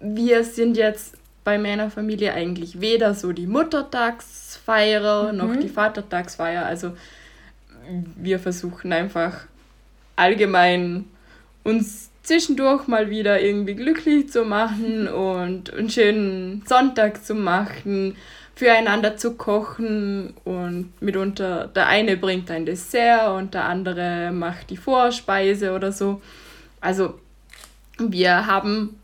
Wir 0.00 0.44
sind 0.44 0.76
jetzt 0.76 1.14
bei 1.44 1.58
meiner 1.58 1.90
Familie 1.90 2.34
eigentlich 2.34 2.80
weder 2.80 3.14
so 3.14 3.32
die 3.32 3.46
Muttertagsfeier 3.46 5.32
mhm. 5.32 5.38
noch 5.38 5.56
die 5.56 5.68
Vatertagsfeier. 5.68 6.66
Also 6.66 6.92
wir 8.16 8.38
versuchen 8.38 8.92
einfach 8.92 9.46
allgemein 10.16 11.06
uns 11.64 12.10
zwischendurch 12.22 12.86
mal 12.86 13.08
wieder 13.10 13.40
irgendwie 13.40 13.76
glücklich 13.76 14.30
zu 14.30 14.44
machen 14.44 15.08
und 15.08 15.72
einen 15.72 15.88
schönen 15.88 16.64
Sonntag 16.66 17.24
zu 17.24 17.34
machen, 17.34 18.16
füreinander 18.56 19.18
zu 19.18 19.34
kochen 19.34 20.32
und 20.44 20.90
mitunter 21.00 21.68
der 21.68 21.86
eine 21.88 22.16
bringt 22.16 22.50
ein 22.50 22.64
Dessert 22.64 23.36
und 23.36 23.52
der 23.52 23.66
andere 23.66 24.32
macht 24.32 24.70
die 24.70 24.78
Vorspeise 24.78 25.74
oder 25.74 25.92
so. 25.92 26.22
Also 26.80 27.20
wir 27.98 28.46
haben 28.46 28.98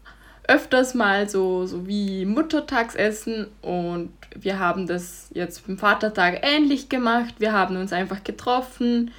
öfters 0.49 0.95
mal 0.95 1.29
so, 1.29 1.67
so 1.67 1.87
wie 1.87 2.25
Muttertagsessen 2.25 3.47
und 3.61 4.11
wir 4.35 4.59
haben 4.59 4.87
das 4.87 5.29
jetzt 5.35 5.67
beim 5.67 5.77
Vatertag 5.77 6.41
ähnlich 6.43 6.89
gemacht. 6.89 7.35
Wir 7.39 7.53
haben 7.53 7.77
uns 7.77 7.93
einfach 7.93 8.25
getroffen. 8.25 9.11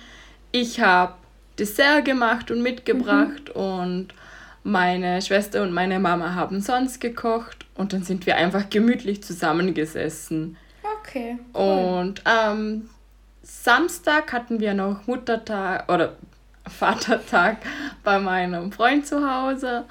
Ich 0.51 0.81
habe 0.81 1.13
Dessert 1.59 2.05
gemacht 2.05 2.49
und 2.49 2.63
mitgebracht 2.63 3.51
mhm. 3.53 3.61
und 3.61 4.07
meine 4.63 5.21
Schwester 5.21 5.61
und 5.61 5.71
meine 5.73 5.99
Mama 5.99 6.33
haben 6.33 6.59
sonst 6.59 6.99
gekocht 6.99 7.62
und 7.75 7.94
dann 7.94 8.03
sind 8.03 8.25
wir 8.25 8.38
einfach 8.38 8.70
gemütlich 8.70 9.24
zusammengesessen. 9.24 10.58
Okay. 11.00 11.38
Cool. 11.53 12.00
Und 12.00 12.25
am 12.25 12.89
Samstag 13.42 14.32
hatten 14.32 14.60
wir 14.60 14.74
noch 14.74 15.08
Muttertag 15.08 15.92
oder 15.92 16.13
Vatertag 16.68 17.58
bei 18.03 18.20
meinem 18.20 18.72
Freund 18.72 19.06
zu 19.06 19.30
Hause. 19.30 19.86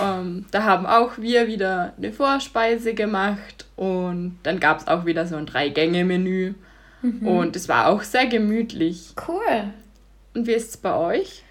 Ähm, 0.00 0.44
da 0.50 0.64
haben 0.64 0.86
auch 0.86 1.18
wir 1.18 1.46
wieder 1.46 1.94
eine 1.96 2.12
Vorspeise 2.12 2.94
gemacht 2.94 3.64
und 3.76 4.38
dann 4.42 4.58
gab 4.58 4.80
es 4.80 4.88
auch 4.88 5.06
wieder 5.06 5.26
so 5.26 5.36
ein 5.36 5.46
Drei-Gänge-Menü. 5.46 6.54
Mhm. 7.02 7.26
Und 7.26 7.56
es 7.56 7.68
war 7.68 7.86
auch 7.86 8.02
sehr 8.02 8.26
gemütlich. 8.26 9.14
Cool. 9.28 9.72
Und 10.34 10.46
wie 10.46 10.52
ist 10.52 10.70
es 10.70 10.76
bei 10.76 10.94
euch? 10.94 11.44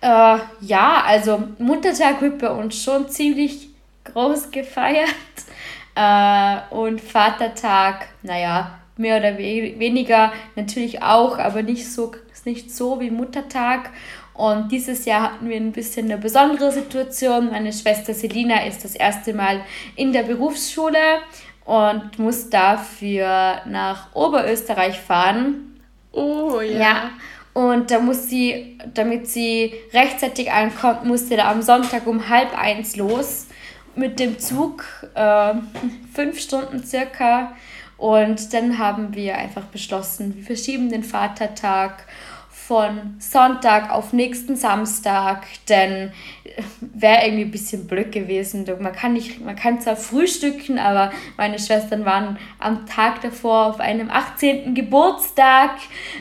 Äh, 0.00 0.38
ja, 0.60 1.02
also 1.06 1.48
Muttertag 1.58 2.20
wird 2.20 2.38
bei 2.38 2.50
uns 2.50 2.82
schon 2.82 3.08
ziemlich 3.08 3.65
groß 4.12 4.50
gefeiert. 4.50 5.08
Äh, 5.98 6.58
und 6.74 7.00
Vatertag, 7.00 8.08
naja, 8.22 8.80
mehr 8.98 9.18
oder 9.18 9.38
we 9.38 9.78
weniger 9.78 10.30
natürlich 10.54 11.02
auch, 11.02 11.38
aber 11.38 11.62
nicht 11.62 11.90
so, 11.90 12.12
nicht 12.44 12.70
so 12.70 13.00
wie 13.00 13.10
Muttertag. 13.10 13.90
Und 14.34 14.70
dieses 14.70 15.06
Jahr 15.06 15.22
hatten 15.22 15.48
wir 15.48 15.56
ein 15.56 15.72
bisschen 15.72 16.06
eine 16.06 16.18
besondere 16.18 16.70
Situation. 16.70 17.50
Meine 17.50 17.72
Schwester 17.72 18.12
Selina 18.12 18.66
ist 18.66 18.84
das 18.84 18.94
erste 18.94 19.32
Mal 19.32 19.62
in 19.94 20.12
der 20.12 20.24
Berufsschule 20.24 20.98
und 21.64 22.18
muss 22.18 22.50
dafür 22.50 23.62
nach 23.64 24.14
Oberösterreich 24.14 25.00
fahren. 25.00 25.80
Oh 26.12 26.60
ja. 26.60 26.78
ja. 26.78 27.10
Und 27.54 27.90
da 27.90 28.00
muss 28.00 28.28
sie, 28.28 28.78
damit 28.92 29.28
sie 29.28 29.72
rechtzeitig 29.94 30.52
ankommt, 30.52 31.06
musste 31.06 31.38
da 31.38 31.50
am 31.50 31.62
Sonntag 31.62 32.06
um 32.06 32.28
halb 32.28 32.56
eins 32.58 32.96
los 32.96 33.45
mit 33.96 34.20
dem 34.20 34.38
Zug, 34.38 34.84
äh, 35.14 35.54
fünf 36.14 36.40
Stunden 36.40 36.84
circa. 36.84 37.52
Und 37.96 38.52
dann 38.52 38.78
haben 38.78 39.14
wir 39.14 39.36
einfach 39.36 39.64
beschlossen, 39.64 40.36
wir 40.36 40.44
verschieben 40.44 40.90
den 40.90 41.02
Vatertag 41.02 42.04
von 42.66 43.14
Sonntag 43.18 43.92
auf 43.92 44.12
nächsten 44.12 44.56
Samstag, 44.56 45.44
denn 45.68 46.12
wäre 46.80 47.24
irgendwie 47.24 47.44
ein 47.44 47.50
bisschen 47.50 47.86
blöd 47.86 48.12
gewesen. 48.12 48.66
Man 48.80 48.92
kann, 48.92 49.12
nicht, 49.12 49.44
man 49.44 49.56
kann 49.56 49.80
zwar 49.80 49.96
frühstücken, 49.96 50.78
aber 50.78 51.12
meine 51.36 51.58
Schwestern 51.58 52.04
waren 52.04 52.38
am 52.58 52.86
Tag 52.86 53.20
davor 53.20 53.66
auf 53.66 53.80
einem 53.80 54.10
18. 54.10 54.74
Geburtstag. 54.74 55.72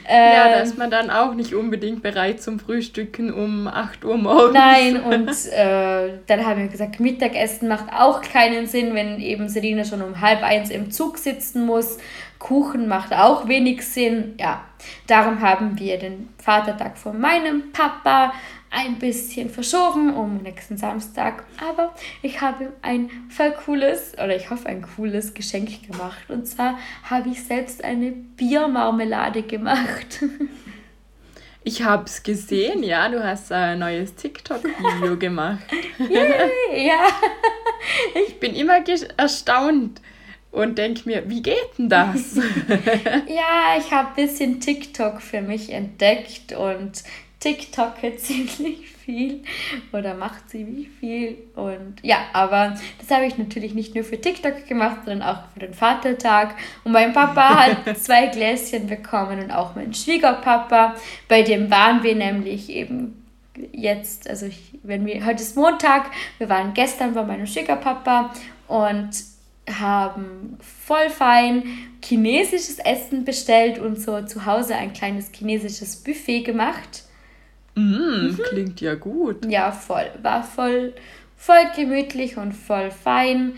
Ähm, 0.08 0.34
ja, 0.34 0.50
da 0.50 0.60
ist 0.60 0.78
man 0.78 0.92
dann 0.92 1.10
auch 1.10 1.34
nicht 1.34 1.54
unbedingt 1.54 2.04
bereit 2.04 2.42
zum 2.42 2.60
Frühstücken 2.60 3.34
um 3.34 3.68
8 3.68 4.04
Uhr 4.04 4.18
morgens. 4.18 4.54
Nein, 4.54 5.02
und 5.02 5.30
äh, 5.52 6.20
dann 6.28 6.46
haben 6.46 6.62
wir 6.62 6.68
gesagt, 6.68 7.00
Mittagessen 7.00 7.68
macht 7.68 7.92
auch 7.94 8.22
keinen 8.22 8.68
Sinn, 8.68 8.94
wenn 8.94 9.20
eben 9.20 9.48
Selina 9.50 9.84
schon 9.86 10.02
um 10.02 10.22
halb 10.22 10.44
eins 10.44 10.70
im 10.70 10.92
Zug 10.92 11.18
sitzen 11.18 11.66
muss. 11.66 11.98
Kuchen 12.46 12.88
macht 12.88 13.12
auch 13.12 13.48
wenig 13.48 13.82
Sinn. 13.82 14.36
Ja, 14.40 14.64
darum 15.08 15.42
haben 15.42 15.80
wir 15.80 15.98
den 15.98 16.30
Vatertag 16.38 16.96
von 16.96 17.20
meinem 17.20 17.72
Papa 17.72 18.34
ein 18.70 19.00
bisschen 19.00 19.50
verschoben 19.50 20.14
um 20.14 20.44
nächsten 20.44 20.78
Samstag. 20.78 21.44
Aber 21.60 21.96
ich 22.22 22.42
habe 22.42 22.74
ein 22.84 23.10
voll 23.30 23.52
cooles, 23.66 24.14
oder 24.14 24.36
ich 24.36 24.52
hoffe 24.52 24.68
ein 24.68 24.86
cooles 24.96 25.34
Geschenk 25.34 25.88
gemacht. 25.90 26.30
Und 26.30 26.46
zwar 26.46 26.78
habe 27.10 27.30
ich 27.30 27.44
selbst 27.44 27.84
eine 27.84 28.12
Biermarmelade 28.12 29.42
gemacht. 29.42 30.24
Ich 31.68 31.82
habe 31.82 32.04
es 32.06 32.22
gesehen, 32.22 32.84
ja, 32.84 33.10
du 33.10 33.24
hast 33.24 33.52
ein 33.52 33.80
neues 33.80 34.14
TikTok-Video 34.14 35.18
gemacht. 35.20 35.64
Yay, 35.98 36.86
ja. 36.86 37.08
Ich 38.28 38.40
bin 38.40 38.54
immer 38.54 38.84
erstaunt, 39.18 40.00
und 40.56 40.78
denke 40.78 41.02
mir, 41.06 41.30
wie 41.30 41.42
geht 41.42 41.78
denn 41.78 41.90
das? 41.90 42.36
ja, 43.28 43.78
ich 43.78 43.92
habe 43.92 44.10
ein 44.10 44.16
bisschen 44.16 44.62
TikTok 44.62 45.22
für 45.22 45.42
mich 45.42 45.72
entdeckt 45.72 46.54
und 46.54 47.04
TikToke 47.42 48.16
ziemlich 48.18 48.90
viel 48.90 49.44
oder 49.92 50.14
macht 50.16 50.50
ziemlich 50.50 50.90
viel. 51.00 51.38
Und 51.56 51.98
ja, 52.02 52.18
aber 52.32 52.76
das 53.00 53.12
habe 53.12 53.26
ich 53.26 53.38
natürlich 53.38 53.74
nicht 53.74 53.96
nur 53.96 54.06
für 54.06 54.20
TikTok 54.20 54.66
gemacht, 54.66 55.02
sondern 55.06 55.28
auch 55.28 55.44
für 55.54 55.60
den 55.60 55.74
Vatertag. 55.74 56.56
Und 56.86 56.94
mein 56.94 57.12
Papa 57.12 57.68
hat 57.86 57.98
zwei 57.98 58.28
Gläschen 58.28 58.88
bekommen 58.88 59.44
und 59.44 59.52
auch 59.52 59.76
mein 59.76 59.94
Schwiegerpapa. 59.94 60.96
Bei 61.28 61.42
dem 61.44 61.70
waren 61.70 62.02
wir 62.02 62.16
nämlich 62.16 62.70
eben 62.70 63.26
jetzt, 63.74 64.30
also 64.30 64.46
ich, 64.46 64.80
wenn 64.84 65.06
wir, 65.06 65.26
heute 65.26 65.44
ist 65.44 65.58
Montag, 65.58 66.12
wir 66.38 66.48
waren 66.48 66.74
gestern 66.74 67.14
bei 67.14 67.24
meinem 67.24 67.46
Schwiegerpapa 67.46 68.34
und 68.68 69.35
haben 69.70 70.58
voll 70.62 71.10
fein 71.10 71.64
chinesisches 72.04 72.80
Essen 72.80 73.26
bestellt 73.26 73.80
und 73.80 74.00
so 74.00 74.22
zu 74.22 74.46
Hause 74.46 74.76
ein 74.76 74.94
kleines 74.94 75.32
chinesisches 75.32 76.04
Buffet 76.04 76.44
gemacht. 76.44 77.04
Mm, 77.76 77.82
mhm. 77.82 78.40
Klingt 78.50 78.82
ja 78.82 78.96
gut. 78.96 79.46
Ja, 79.46 79.72
voll. 79.72 80.10
War 80.22 80.44
voll, 80.44 80.94
voll 81.36 81.64
gemütlich 81.76 82.38
und 82.38 82.54
voll 82.54 82.92
fein. 82.92 83.54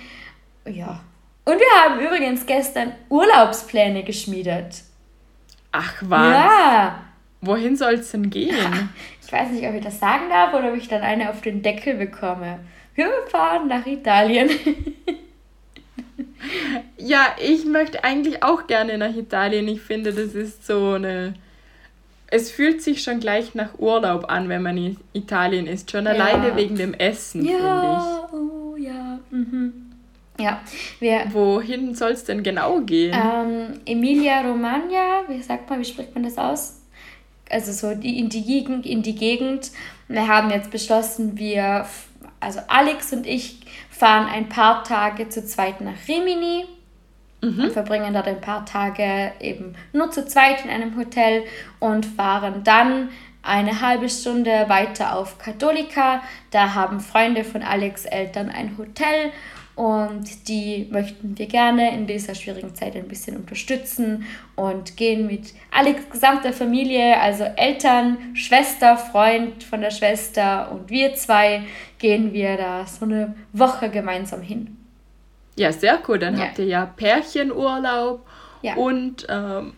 Ja. 0.66 1.02
Und 1.46 1.60
wir 1.60 1.84
haben 1.84 2.00
übrigens 2.00 2.46
gestern 2.46 2.94
Urlaubspläne 3.10 4.04
geschmiedet. 4.04 4.84
Ach 5.72 5.94
was? 6.02 6.34
Ja. 6.34 7.04
Wohin 7.42 7.76
soll 7.76 7.96
es 7.96 8.12
denn 8.12 8.30
gehen? 8.30 8.56
Ich 9.28 9.34
weiß 9.34 9.50
nicht, 9.50 9.68
ob 9.68 9.76
ich 9.76 9.84
das 9.84 10.00
sagen 10.00 10.30
darf 10.30 10.54
oder 10.54 10.70
ob 10.70 10.78
ich 10.78 10.88
dann 10.88 11.02
eine 11.02 11.30
auf 11.30 11.42
den 11.42 11.62
Deckel 11.62 11.96
bekomme. 11.96 12.60
Wir 12.96 13.10
fahren 13.30 13.68
nach 13.68 13.86
Italien. 13.86 14.50
Ja, 16.98 17.36
ich 17.42 17.66
möchte 17.66 18.04
eigentlich 18.04 18.44
auch 18.44 18.68
gerne 18.68 18.98
nach 18.98 19.16
Italien. 19.16 19.68
Ich 19.68 19.82
finde, 19.82 20.14
das 20.14 20.34
ist 20.34 20.66
so 20.66 20.92
eine. 20.94 21.34
Es 22.30 22.52
fühlt 22.52 22.82
sich 22.82 23.04
schon 23.04 23.20
gleich 23.22 23.56
nach 23.56 23.80
Urlaub 23.80 24.30
an, 24.30 24.50
wenn 24.50 24.62
man 24.62 24.78
in 24.78 24.98
Italien 25.14 25.66
ist. 25.66 25.90
Schon 25.92 26.06
Ja. 26.06 26.12
alleine 26.12 26.56
wegen 26.58 26.76
dem 26.76 26.94
Essen, 26.94 27.42
finde 27.46 27.64
Ja, 27.64 28.30
oh 28.34 28.76
ja. 28.76 29.20
Mhm. 29.32 29.74
Ja, 30.40 30.62
wir, 31.00 31.24
ich. 31.26 31.34
Wohin 31.34 31.96
soll 31.96 32.12
es 32.12 32.26
denn 32.26 32.44
genau 32.44 32.82
gehen? 32.82 33.16
ähm, 33.16 33.80
Emilia 33.86 34.42
Romagna, 34.42 35.22
wie 35.28 35.42
sagt 35.42 35.70
man, 35.70 35.80
wie 35.80 35.86
spricht 35.86 36.14
man 36.14 36.24
das 36.26 36.38
aus? 36.38 36.82
Also 37.50 37.72
so 37.72 37.96
die, 37.96 38.20
in, 38.20 38.30
die 38.30 38.44
Gegend, 38.44 38.86
in 38.86 39.02
die 39.02 39.16
Gegend. 39.16 39.72
Wir 40.10 40.28
haben 40.28 40.52
jetzt 40.52 40.70
beschlossen, 40.70 41.38
wir, 41.40 41.88
also 42.42 42.60
Alex 42.68 43.14
und 43.14 43.26
ich 43.26 43.62
fahren 43.98 44.28
ein 44.28 44.50
paar 44.50 44.84
Tage 44.84 45.30
zu 45.30 45.46
zweit 45.46 45.82
nach 45.82 46.08
Rimini 46.08 46.66
und 47.42 47.72
verbringen 47.72 48.14
dort 48.14 48.28
ein 48.28 48.42
paar 48.42 48.66
Tage 48.66 49.32
eben 49.40 49.76
nur 49.94 50.12
zu 50.12 50.26
zweit 50.26 50.64
in 50.64 50.72
einem 50.72 50.98
Hotel 50.98 51.44
und 51.80 52.06
fahren 52.06 52.64
dann 52.64 53.10
eine 53.44 53.82
halbe 53.82 54.10
Stunde 54.10 54.66
weiter 54.68 55.16
auf 55.16 55.38
Katholika. 55.38 56.22
Da 56.52 56.74
haben 56.74 57.00
Freunde 57.00 57.44
von 57.44 57.64
Alex 57.64 58.06
Eltern 58.06 58.50
ein 58.50 58.78
Hotel 58.78 59.32
und 59.78 60.48
die 60.50 60.88
möchten 60.90 61.38
wir 61.38 61.46
gerne 61.46 61.94
in 61.94 62.08
dieser 62.08 62.34
schwierigen 62.34 62.74
Zeit 62.76 62.96
ein 62.96 63.08
bisschen 63.08 63.38
unterstützen 63.38 64.26
und 64.56 64.98
gehen 64.98 65.28
mit 65.28 65.54
Alex 65.72 66.10
gesamter 66.10 66.52
Familie, 66.52 67.20
also 67.22 67.44
Eltern, 67.44 68.18
Schwester, 68.34 68.98
Freund 68.98 69.64
von 69.64 69.82
der 69.82 69.92
Schwester 69.92 70.72
und 70.72 70.90
wir 70.90 71.14
zwei 71.14 71.62
gehen 72.00 72.34
wir 72.34 72.58
da 72.58 72.86
so 72.88 73.06
eine 73.06 73.36
Woche 73.54 73.90
gemeinsam 73.90 74.42
hin. 74.42 74.76
Ja, 75.56 75.72
sehr 75.72 76.00
cool. 76.08 76.18
Dann 76.20 76.36
Ja. 76.38 76.46
habt 76.48 76.58
ihr 76.60 76.66
ja 76.66 76.86
Pärchenurlaub 76.86 78.26
Ja. 78.64 78.76
und 78.76 79.28
ähm, 79.30 79.74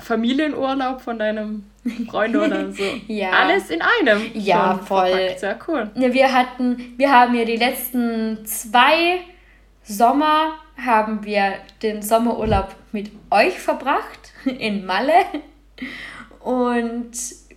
Familienurlaub 0.00 1.00
von 1.00 1.18
deinem 1.18 1.64
Freund 2.10 2.36
oder 2.36 2.72
so. 2.72 2.82
Ja. 3.08 3.30
Alles 3.30 3.70
in 3.70 3.80
einem. 3.82 4.30
Ja, 4.34 4.78
voll. 4.78 5.08
verpackt. 5.08 5.40
Sehr 5.40 5.58
cool. 5.68 5.90
Wir 5.94 6.32
hatten, 6.32 6.94
wir 6.96 7.12
haben 7.12 7.34
ja 7.34 7.44
die 7.44 7.56
letzten 7.56 8.44
zwei 8.46 9.20
Sommer 9.82 10.54
haben 10.76 11.24
wir 11.24 11.54
den 11.82 12.02
Sommerurlaub 12.02 12.74
mit 12.92 13.10
euch 13.30 13.58
verbracht 13.58 14.32
in 14.44 14.86
Malle 14.86 15.12
und 16.40 17.12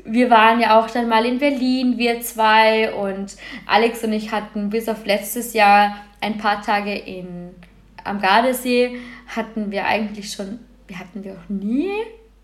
wir 0.06 0.30
waren 0.30 0.60
ja 0.60 0.80
auch 0.80 0.90
dann 0.90 1.10
mal 1.10 1.26
in 1.26 1.40
Berlin, 1.40 1.98
wir 1.98 2.22
zwei 2.22 2.94
und 2.94 3.36
Alex 3.66 4.04
und 4.04 4.14
ich 4.14 4.32
hatten 4.32 4.70
bis 4.70 4.88
auf 4.88 5.06
letztes 5.06 5.54
Jahr 5.54 5.98
ein 6.22 6.38
paar 6.38 6.62
Tage 6.62 6.94
in, 6.94 7.56
am 8.04 8.22
Gardasee 8.22 9.00
hatten 9.36 9.72
wir 9.72 9.86
eigentlich 9.86 10.32
schon, 10.32 10.60
wir 10.88 11.00
hatten 11.00 11.24
wir 11.24 11.34
auch 11.34 11.50
nie, 11.50 11.92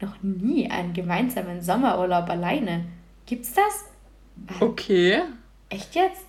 noch 0.03 0.21
nie 0.21 0.69
einen 0.69 0.93
gemeinsamen 0.93 1.61
Sommerurlaub 1.61 2.29
alleine. 2.29 2.85
Gibt's 3.25 3.53
das? 3.53 3.85
Okay. 4.59 5.21
Echt 5.69 5.95
jetzt? 5.95 6.25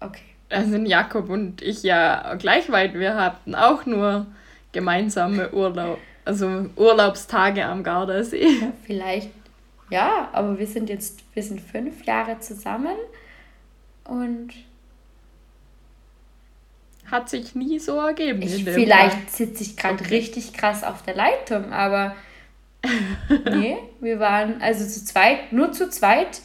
Okay. 0.00 0.20
Sind 0.64 0.86
Jakob 0.86 1.28
und 1.28 1.62
ich 1.62 1.82
ja 1.82 2.34
gleich 2.34 2.70
weit. 2.70 2.94
Wir 2.94 3.14
hatten 3.14 3.54
auch 3.54 3.86
nur 3.86 4.26
gemeinsame 4.72 5.50
Urlaub, 5.52 5.98
also 6.24 6.70
Urlaubstage 6.76 7.64
am 7.64 7.82
Gardasee. 7.82 8.72
Vielleicht, 8.84 9.30
ja, 9.90 10.28
aber 10.32 10.58
wir 10.58 10.66
sind 10.66 10.88
jetzt, 10.88 11.20
wir 11.34 11.42
sind 11.42 11.60
fünf 11.60 12.04
Jahre 12.04 12.40
zusammen 12.40 12.96
und 14.04 14.52
Hat 17.10 17.28
sich 17.28 17.54
nie 17.54 17.78
so 17.78 17.96
ergeben. 17.98 18.42
ich, 18.42 18.64
vielleicht 18.64 19.30
sitze 19.34 19.62
ich 19.62 19.76
gerade 19.76 19.94
Okay. 20.04 20.14
richtig 20.16 20.52
krass 20.52 20.84
auf 20.84 21.02
der 21.02 21.14
Leitung, 21.14 21.72
aber 21.72 22.14
nee, 23.50 23.76
wir 24.00 24.20
waren 24.20 24.60
also 24.60 24.84
zu 24.86 25.04
zweit, 25.04 25.52
nur 25.52 25.72
zu 25.72 25.88
zweit 25.90 26.40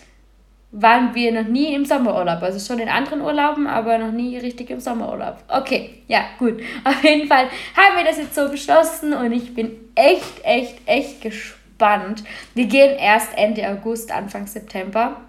waren 0.76 1.14
wir 1.14 1.32
noch 1.32 1.48
nie 1.48 1.76
im 1.76 1.86
Sommerurlaub. 1.86 2.42
Also 2.42 2.58
schon 2.60 2.82
in 2.82 2.90
anderen 2.90 3.22
Urlauben, 3.22 3.68
aber 3.68 4.00
noch 4.00 4.12
nie 4.12 4.38
richtig 4.40 4.72
im 4.72 4.80
Sommerurlaub. 4.80 5.38
Okay, 5.48 6.02
ja, 6.08 6.22
gut. 6.40 6.60
Auf 6.84 7.04
jeden 7.04 7.28
Fall 7.28 7.46
haben 7.76 7.98
wir 7.98 8.04
das 8.06 8.18
jetzt 8.18 8.34
so 8.34 8.50
beschlossen 8.50 9.14
und 9.14 9.32
ich 9.34 9.54
bin 9.54 9.70
echt, 9.94 10.44
echt, 10.44 10.78
echt 10.88 11.22
gespannt. 11.22 12.24
Wir 12.56 12.66
gehen 12.66 12.98
erst 12.98 13.38
Ende 13.38 13.68
August, 13.70 14.12
Anfang 14.12 14.48
September. 14.48 15.22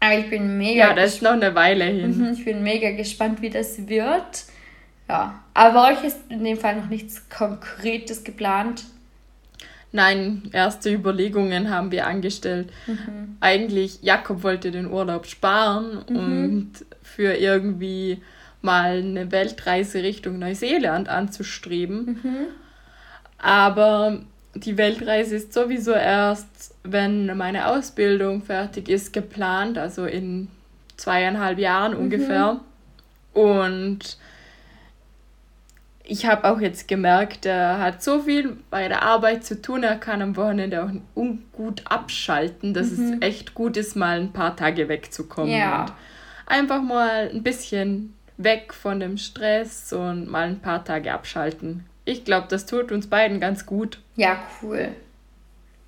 Aber 0.00 0.18
ich 0.18 0.28
bin 0.28 0.58
mega 0.58 0.88
Ja, 0.88 0.94
das 0.94 1.14
ist 1.14 1.22
noch 1.22 1.30
eine 1.30 1.54
Weile 1.54 1.84
hin. 1.84 2.18
Mhm, 2.18 2.32
Ich 2.32 2.44
bin 2.44 2.64
mega 2.64 2.90
gespannt, 2.90 3.40
wie 3.40 3.50
das 3.50 3.86
wird. 3.86 4.44
Ja, 5.08 5.42
aber 5.54 5.74
bei 5.74 5.92
euch 5.92 6.04
ist 6.04 6.18
in 6.28 6.44
dem 6.44 6.56
Fall 6.56 6.76
noch 6.76 6.88
nichts 6.88 7.28
Konkretes 7.28 8.24
geplant. 8.24 8.84
Nein, 9.94 10.48
erste 10.52 10.90
Überlegungen 10.92 11.68
haben 11.68 11.92
wir 11.92 12.06
angestellt. 12.06 12.72
Mhm. 12.86 13.36
Eigentlich, 13.40 14.02
Jakob 14.02 14.42
wollte 14.42 14.70
den 14.70 14.90
Urlaub 14.90 15.26
sparen 15.26 15.98
und 15.98 16.72
für 17.02 17.34
irgendwie 17.34 18.22
mal 18.62 18.98
eine 18.98 19.30
Weltreise 19.30 20.02
Richtung 20.02 20.38
Neuseeland 20.38 21.10
anzustreben. 21.10 22.22
Aber 23.36 24.20
die 24.54 24.78
Weltreise 24.78 25.36
ist 25.36 25.52
sowieso 25.52 25.92
erst, 25.92 26.74
wenn 26.84 27.36
meine 27.36 27.66
Ausbildung 27.66 28.42
fertig 28.42 28.88
ist, 28.88 29.12
geplant, 29.12 29.76
also 29.76 30.06
in 30.06 30.48
zweieinhalb 30.96 31.58
Jahren 31.58 31.94
ungefähr. 31.94 32.60
Und 33.34 34.16
ich 36.12 36.26
habe 36.26 36.44
auch 36.44 36.60
jetzt 36.60 36.88
gemerkt, 36.88 37.46
er 37.46 37.78
hat 37.78 38.02
so 38.02 38.20
viel 38.20 38.58
bei 38.68 38.86
der 38.86 39.00
Arbeit 39.00 39.44
zu 39.46 39.62
tun, 39.62 39.82
er 39.82 39.96
kann 39.96 40.20
am 40.20 40.36
Wochenende 40.36 40.84
auch 40.84 40.90
ungut 41.14 41.82
abschalten, 41.86 42.74
dass 42.74 42.90
es 42.90 43.22
echt 43.22 43.54
gut 43.54 43.78
ist, 43.78 43.96
mal 43.96 44.20
ein 44.20 44.30
paar 44.30 44.54
Tage 44.54 44.90
wegzukommen. 44.90 45.54
Ja. 45.54 45.84
Und 45.84 45.92
einfach 46.44 46.82
mal 46.82 47.30
ein 47.32 47.42
bisschen 47.42 48.12
weg 48.36 48.74
von 48.74 49.00
dem 49.00 49.16
Stress 49.16 49.94
und 49.94 50.30
mal 50.30 50.48
ein 50.48 50.60
paar 50.60 50.84
Tage 50.84 51.14
abschalten. 51.14 51.86
Ich 52.04 52.26
glaube, 52.26 52.46
das 52.50 52.66
tut 52.66 52.92
uns 52.92 53.06
beiden 53.06 53.40
ganz 53.40 53.64
gut. 53.64 53.98
Ja, 54.16 54.36
cool. 54.62 54.88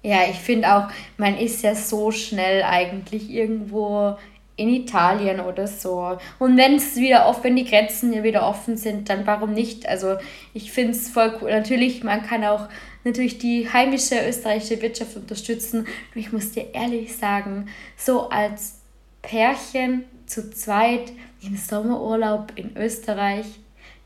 Ja, 0.03 0.21
ich 0.31 0.39
finde 0.39 0.75
auch, 0.75 0.89
man 1.19 1.37
ist 1.37 1.63
ja 1.63 1.75
so 1.75 2.11
schnell 2.11 2.63
eigentlich 2.63 3.29
irgendwo 3.29 4.17
in 4.57 4.69
Italien 4.69 5.41
oder 5.41 5.67
so. 5.67 6.17
Und 6.39 6.57
wenn 6.57 6.77
es 6.77 6.97
wieder 6.97 7.27
offen, 7.27 7.45
wenn 7.45 7.57
die 7.57 7.65
Grenzen 7.65 8.23
wieder 8.23 8.47
offen 8.47 8.77
sind, 8.77 9.09
dann 9.09 9.27
warum 9.27 9.53
nicht? 9.53 9.89
Also 9.89 10.17
ich 10.53 10.71
finde 10.71 10.93
es 10.93 11.09
voll 11.09 11.37
cool. 11.41 11.51
Natürlich, 11.51 12.05
man 12.05 12.23
kann 12.23 12.45
auch 12.45 12.69
natürlich 13.03 13.39
die 13.39 13.69
heimische 13.73 14.17
österreichische 14.27 14.81
Wirtschaft 14.81 15.17
unterstützen. 15.17 15.81
Und 15.81 16.21
ich 16.21 16.33
muss 16.33 16.53
dir 16.53 16.73
ehrlich 16.73 17.17
sagen, 17.17 17.67
so 17.97 18.29
als 18.29 18.81
Pärchen 19.23 20.05
zu 20.27 20.51
zweit 20.51 21.13
im 21.43 21.57
Sommerurlaub 21.57 22.53
in 22.55 22.77
Österreich, 22.77 23.47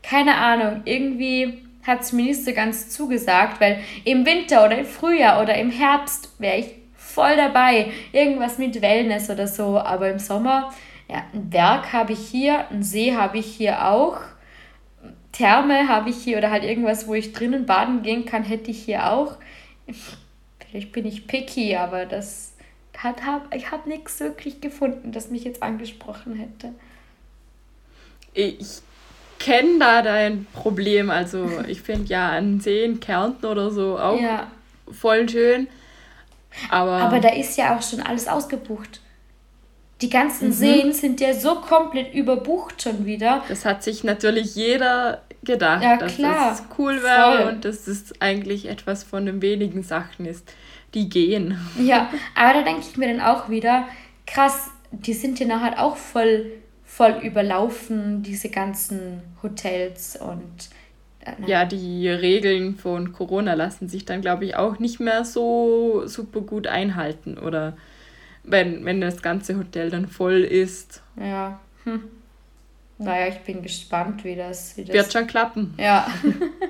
keine 0.01 0.35
Ahnung, 0.35 0.81
irgendwie 0.85 1.65
hat 1.83 2.01
es 2.01 2.11
mir 2.11 2.23
nicht 2.23 2.43
so 2.43 2.53
ganz 2.53 2.89
zugesagt, 2.89 3.61
weil 3.61 3.79
im 4.03 4.25
Winter 4.25 4.65
oder 4.65 4.79
im 4.79 4.85
Frühjahr 4.85 5.41
oder 5.41 5.55
im 5.55 5.71
Herbst 5.71 6.29
wäre 6.39 6.57
ich 6.57 6.78
voll 7.19 7.35
dabei. 7.35 7.91
Irgendwas 8.13 8.57
mit 8.57 8.81
Wellness 8.81 9.29
oder 9.29 9.47
so, 9.47 9.77
aber 9.77 10.09
im 10.09 10.19
Sommer, 10.19 10.73
ja, 11.09 11.23
ein 11.33 11.49
Berg 11.49 11.91
habe 11.91 12.13
ich 12.13 12.27
hier, 12.27 12.69
einen 12.69 12.83
See 12.83 13.13
habe 13.13 13.39
ich 13.39 13.45
hier 13.45 13.87
auch. 13.87 14.17
Therme 15.31 15.87
habe 15.87 16.09
ich 16.09 16.17
hier 16.17 16.37
oder 16.37 16.49
halt 16.49 16.63
irgendwas, 16.63 17.07
wo 17.07 17.13
ich 17.13 17.33
drinnen 17.33 17.65
baden 17.65 18.01
gehen 18.01 18.25
kann, 18.25 18.43
hätte 18.43 18.71
ich 18.71 18.83
hier 18.83 19.11
auch. 19.11 19.33
Vielleicht 20.59 20.91
bin 20.91 21.05
ich 21.05 21.27
picky, 21.27 21.75
aber 21.75 22.05
das 22.05 22.53
hat, 22.97 23.25
hab, 23.25 23.53
ich 23.53 23.71
habe 23.71 23.89
nichts 23.89 24.19
wirklich 24.19 24.61
gefunden, 24.61 25.11
das 25.11 25.29
mich 25.29 25.43
jetzt 25.43 25.61
angesprochen 25.61 26.35
hätte. 26.35 26.73
Ich 28.33 28.81
kenne 29.39 29.79
da 29.79 30.01
dein 30.01 30.45
Problem. 30.53 31.09
Also 31.09 31.49
ich 31.67 31.81
finde 31.81 32.07
ja 32.09 32.29
an 32.29 32.59
See 32.59 32.83
in 32.83 32.99
Kärnten 32.99 33.45
oder 33.45 33.71
so 33.71 33.97
auch 33.97 34.19
Ja, 34.19 34.47
voll 34.91 35.27
schön. 35.27 35.67
Aber, 36.69 36.93
aber 36.97 37.19
da 37.19 37.29
ist 37.29 37.57
ja 37.57 37.75
auch 37.77 37.81
schon 37.81 38.01
alles 38.01 38.27
ausgebucht. 38.27 39.01
Die 40.01 40.09
ganzen 40.09 40.53
Seen 40.53 40.93
sind 40.93 41.19
ja 41.19 41.33
so 41.33 41.55
komplett 41.55 42.13
überbucht 42.13 42.81
schon 42.81 43.05
wieder. 43.05 43.43
das 43.49 43.65
hat 43.65 43.83
sich 43.83 44.03
natürlich 44.05 44.55
jeder 44.55 45.23
gedacht, 45.43 45.83
Ja, 45.83 45.97
dass 45.97 46.17
das 46.17 46.63
cool 46.77 47.03
wäre 47.03 47.37
Voll. 47.43 47.47
und 47.53 47.65
dass 47.65 47.85
es 47.87 48.13
eigentlich 48.21 48.67
etwas 48.67 49.03
von 49.03 49.25
den 49.25 49.41
wenigen 49.41 49.83
Sachen 49.83 50.25
ist, 50.25 50.49
die 50.93 51.09
gehen. 51.09 51.57
Ja, 51.77 52.09
aber 52.35 52.53
da 52.59 52.61
denke 52.63 52.81
ich 52.89 52.95
mir 52.97 53.09
dann 53.09 53.21
auch 53.21 53.49
wieder, 53.49 53.87
krass, 54.25 54.69
die 54.91 55.13
sind 55.13 55.37
ja 55.39 55.47
nachher 55.47 55.83
auch 55.83 55.97
voll, 55.97 56.45
voll 56.85 57.19
überlaufen, 57.21 58.23
diese 58.23 58.49
ganzen 58.49 59.21
Hotels 59.43 60.15
und 60.17 60.69
Ja, 61.45 61.65
die 61.65 62.07
Regeln 62.07 62.75
von 62.75 63.11
Corona 63.13 63.53
lassen 63.53 63.89
sich 63.89 64.05
dann, 64.05 64.21
glaube 64.21 64.45
ich, 64.45 64.55
auch 64.55 64.79
nicht 64.79 64.99
mehr 64.99 65.25
so 65.25 66.03
super 66.05 66.41
gut 66.41 66.67
einhalten. 66.67 67.37
Oder 67.37 67.77
wenn, 68.43 68.85
wenn 68.85 69.01
das 69.01 69.21
ganze 69.21 69.57
Hotel 69.57 69.89
dann 69.89 70.07
voll 70.07 70.41
ist. 70.41 71.01
ja. 71.19 71.59
Hm. 71.85 72.03
naja, 72.97 73.27
ich 73.27 73.39
bin 73.39 73.63
gespannt, 73.63 74.25
wie 74.25 74.35
das, 74.35 74.75
wie 74.75 74.83
das 74.83 74.93
Wird 74.93 75.13
schon 75.13 75.27
klappen. 75.27 75.73
Ja. 75.77 76.05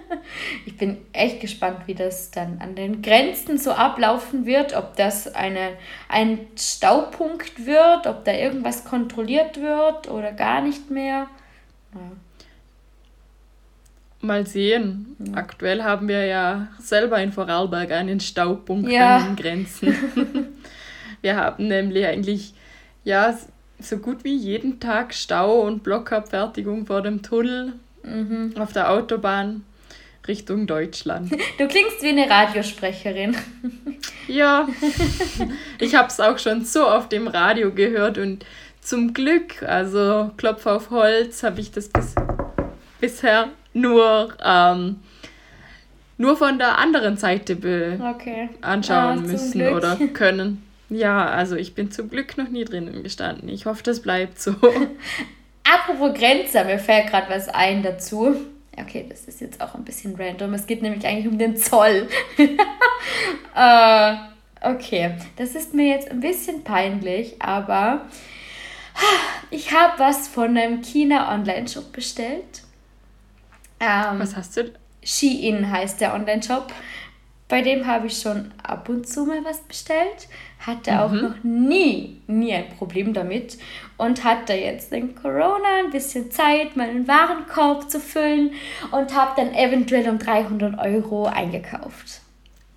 ich 0.67 0.77
bin 0.77 0.97
echt 1.13 1.41
gespannt, 1.41 1.79
wie 1.87 1.95
das 1.95 2.29
dann 2.29 2.59
an 2.59 2.75
den 2.75 3.01
Grenzen 3.01 3.57
so 3.57 3.71
ablaufen 3.71 4.45
wird, 4.45 4.75
ob 4.75 4.95
das 4.95 5.33
eine, 5.33 5.71
ein 6.07 6.41
Staupunkt 6.55 7.65
wird, 7.65 8.05
ob 8.05 8.23
da 8.23 8.33
irgendwas 8.33 8.85
kontrolliert 8.85 9.59
wird 9.59 10.11
oder 10.11 10.31
gar 10.31 10.61
nicht 10.61 10.91
mehr. 10.91 11.27
Ja. 11.95 12.11
Mal 14.21 14.45
sehen. 14.45 15.15
Ja. 15.19 15.37
Aktuell 15.37 15.83
haben 15.83 16.07
wir 16.09 16.25
ja 16.25 16.67
selber 16.79 17.21
in 17.21 17.31
Vorarlberg 17.31 17.91
einen 17.91 18.19
Staupunkt 18.19 18.89
Ja. 18.91 19.17
an 19.17 19.27
den 19.27 19.35
Grenzen. 19.37 19.95
wir 21.21 21.35
haben 21.37 21.67
nämlich 21.67 22.05
eigentlich 22.05 22.53
ja 23.05 23.37
so 23.79 23.97
gut 23.97 24.25
wie 24.25 24.35
jeden 24.35 24.79
Tag 24.81 25.13
Stau 25.13 25.61
und 25.61 25.83
Blockabfertigung 25.83 26.85
vor 26.85 27.01
dem 27.01 27.21
Tunnel 27.21 27.73
Mhm. 28.03 28.53
auf 28.57 28.71
der 28.73 28.91
Autobahn 28.91 29.63
Richtung 30.27 30.67
Deutschland. 30.67 31.31
Du 31.57 31.67
klingst 31.67 32.01
wie 32.01 32.09
eine 32.09 32.29
Radiosprecherin. 32.29 33.35
Ja, 34.27 34.67
ich 35.79 35.95
habe 35.95 36.07
es 36.07 36.19
auch 36.19 36.37
schon 36.39 36.63
so 36.65 36.87
auf 36.87 37.09
dem 37.09 37.27
Radio 37.27 37.71
gehört 37.73 38.17
und 38.17 38.45
zum 38.81 39.13
Glück, 39.13 39.61
also 39.63 40.31
Klopf 40.37 40.65
auf 40.65 40.89
Holz, 40.91 41.43
habe 41.43 41.59
ich 41.59 41.71
das 41.71 41.89
bis, 41.89 42.15
bisher 43.01 43.49
nur, 43.73 44.33
ähm, 44.43 44.99
nur 46.17 46.35
von 46.37 46.57
der 46.57 46.77
anderen 46.77 47.17
Seite 47.17 47.53
Okay. 48.15 48.49
anschauen 48.61 49.19
Ah, 49.19 49.27
müssen 49.27 49.51
Glück. 49.59 49.75
oder 49.75 49.95
können. 50.13 50.63
Ja, 50.89 51.27
also 51.27 51.55
ich 51.55 51.75
bin 51.75 51.91
zum 51.91 52.09
Glück 52.09 52.37
noch 52.37 52.49
nie 52.49 52.65
drinnen 52.65 53.03
gestanden. 53.03 53.47
Ich 53.49 53.65
hoffe, 53.65 53.83
das 53.83 54.01
bleibt 54.01 54.39
so. 54.41 54.55
Apropos 55.63 56.17
Grenze, 56.17 56.63
mir 56.65 56.79
fällt 56.79 57.07
gerade 57.11 57.29
was 57.29 57.47
ein 57.47 57.83
dazu. 57.83 58.35
Okay, 58.75 59.05
das 59.07 59.25
ist 59.25 59.41
jetzt 59.41 59.61
auch 59.61 59.75
ein 59.75 59.83
bisschen 59.83 60.15
random. 60.15 60.53
Es 60.53 60.65
geht 60.65 60.81
nämlich 60.81 61.05
eigentlich 61.05 61.27
um 61.27 61.37
den 61.37 61.57
Zoll. 61.57 62.07
äh, 63.55 64.15
okay, 64.61 65.11
das 65.35 65.53
ist 65.55 65.73
mir 65.73 65.87
jetzt 65.87 66.09
ein 66.09 66.21
bisschen 66.21 66.63
peinlich, 66.63 67.35
aber 67.39 68.05
ich 69.51 69.71
habe 69.73 69.93
was 69.99 70.27
von 70.27 70.57
einem 70.57 70.81
China 70.81 71.33
Online-Shop 71.33 71.91
bestellt. 71.91 72.63
Ähm, 73.79 74.19
Was 74.19 74.35
hast 74.35 74.57
du? 74.57 74.71
Shein 75.03 75.71
heißt 75.71 76.01
der 76.01 76.13
Online-Shop. 76.13 76.71
Bei 77.47 77.63
dem 77.63 77.87
habe 77.87 78.07
ich 78.07 78.19
schon 78.19 78.51
ab 78.61 78.89
und 78.89 79.07
zu 79.07 79.25
mal 79.25 79.43
was 79.43 79.61
bestellt. 79.61 80.27
Hatte 80.59 81.01
auch 81.01 81.11
noch 81.11 81.43
nie, 81.43 82.21
nie 82.27 82.53
ein 82.53 82.69
Problem 82.77 83.13
damit. 83.13 83.57
Und 83.97 84.23
hatte 84.23 84.53
jetzt 84.53 84.93
in 84.93 85.15
Corona 85.15 85.79
ein 85.83 85.89
bisschen 85.89 86.29
Zeit, 86.29 86.77
meinen 86.77 87.07
Warenkorb 87.07 87.89
zu 87.89 87.99
füllen. 87.99 88.51
Und 88.91 89.15
habe 89.15 89.33
dann 89.35 89.55
eventuell 89.55 90.07
um 90.09 90.19
300 90.19 90.77
Euro 90.79 91.25
eingekauft. 91.25 92.21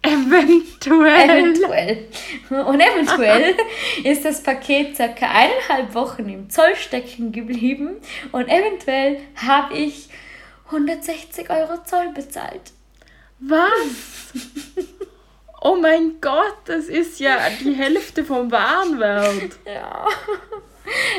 Eventuell. 0.01 1.31
Eventuell. 1.31 2.09
Und 2.49 2.81
eventuell 2.81 3.55
ist 4.05 4.25
das 4.25 4.43
Paket 4.43 4.97
circa 4.97 5.27
eineinhalb 5.27 5.95
Wochen 5.95 6.29
im 6.29 6.49
Zoll 6.49 6.75
stecken 6.77 7.31
geblieben. 7.31 7.91
Und 8.33 8.49
eventuell 8.49 9.19
habe 9.37 9.77
ich 9.77 10.09
160 10.73 11.51
Euro 11.51 11.83
Zoll 11.85 12.09
bezahlt. 12.15 12.73
Was? 13.41 14.33
Oh 15.61 15.77
mein 15.81 16.21
Gott, 16.21 16.57
das 16.65 16.87
ist 16.87 17.21
ja 17.21 17.37
die 17.61 17.75
Hälfte 17.75 18.25
vom 18.25 18.51
Warenwert. 18.51 19.59
Ja. 19.65 20.07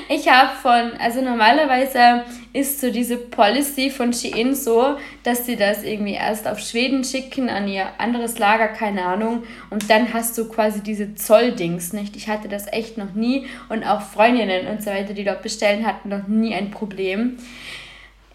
Ich 0.10 0.28
habe 0.28 0.52
von, 0.62 1.00
also 1.00 1.22
normalerweise 1.22 2.26
ist 2.52 2.82
so 2.82 2.92
diese 2.92 3.18
Policy 3.18 3.89
von 3.89 4.12
Shein 4.12 4.54
so, 4.54 4.98
dass 5.24 5.46
sie 5.46 5.56
das 5.56 5.84
irgendwie 5.84 6.13
erst 6.13 6.48
auf 6.48 6.60
Schweden 6.60 7.04
schicken, 7.04 7.50
an 7.50 7.68
ihr 7.68 7.88
anderes 7.98 8.38
Lager, 8.38 8.68
keine 8.68 9.06
Ahnung. 9.06 9.44
Und 9.70 9.89
dann 9.89 10.13
hast 10.13 10.38
du 10.38 10.50
quasi 10.50 10.82
diese 10.82 11.16
Zolldings, 11.16 11.94
nicht? 11.94 12.16
Ich 12.18 12.28
hatte 12.28 12.50
das 12.50 12.72
echt 12.72 12.98
noch 12.98 13.13
nie 13.13 13.48
und 13.70 13.86
auch 13.86 14.02
Freundinnen 14.02 14.68
und 14.68 14.84
so 14.84 14.92
weiter, 14.92 15.13
die 15.13 15.24
dort 15.24 15.42
bestellen, 15.42 15.88
hatten 15.88 16.10
noch 16.10 16.28
nie 16.28 16.54
ein 16.54 16.70
Problem. 16.70 17.38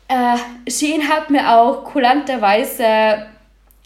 Äh, 0.09 0.71
Shein 0.71 1.09
hat 1.09 1.31
mir 1.31 1.53
auch 1.55 1.85
kulanterweise 1.85 3.27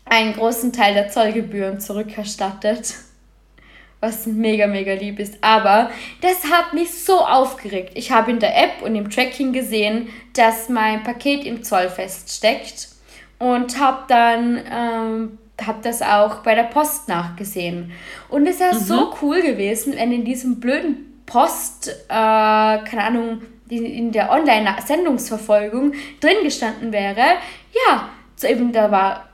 einen 0.05 0.33
großen 0.35 0.73
Teil 0.73 0.95
der 0.95 1.09
Zollgebühren 1.09 1.81
zurückerstattet 1.81 2.95
was 4.03 4.27
mega, 4.27 4.67
mega 4.67 4.93
lieb 4.95 5.21
ist. 5.21 5.39
Aber 5.41 5.91
das 6.21 6.51
hat 6.51 6.75
mich 6.75 6.93
so 6.93 7.21
aufgeregt. 7.21 7.93
Ich 7.95 8.11
habe 8.11 8.33
in 8.33 8.41
der 8.41 8.61
App 8.61 8.83
und 8.83 8.97
im 8.97 9.09
Tracking 9.09 9.53
gesehen, 9.53 10.09
dass 10.35 10.69
mein 10.69 11.05
Paket 11.05 11.45
im 11.45 11.63
Zoll 11.63 11.89
feststeckt 11.89 12.89
und 13.39 13.79
habe 13.79 14.03
dann 14.09 14.61
ähm, 14.71 15.39
habe 15.65 15.79
das 15.83 16.03
auch 16.03 16.43
bei 16.43 16.57
der 16.57 16.65
Post 16.65 17.09
nachgesehen. 17.09 17.93
Und 18.29 18.49
es 18.49 18.59
wäre 18.59 18.75
so 18.75 19.15
cool 19.23 19.41
gewesen, 19.41 19.95
wenn 19.97 20.11
in 20.11 20.25
diesem 20.25 20.59
blöden 20.59 21.23
Post, 21.25 21.89
äh, 22.09 22.11
keine 22.11 23.05
Ahnung, 23.05 23.43
die- 23.79 23.99
in 23.99 24.13
der 24.13 24.31
Online-Sendungsverfolgung 24.31 25.93
drin 26.21 26.37
gestanden 26.43 26.93
wäre, 26.93 27.37
ja, 27.87 28.09
so 28.37 28.47
eben 28.47 28.73
da 28.73 28.91
war 28.91 29.29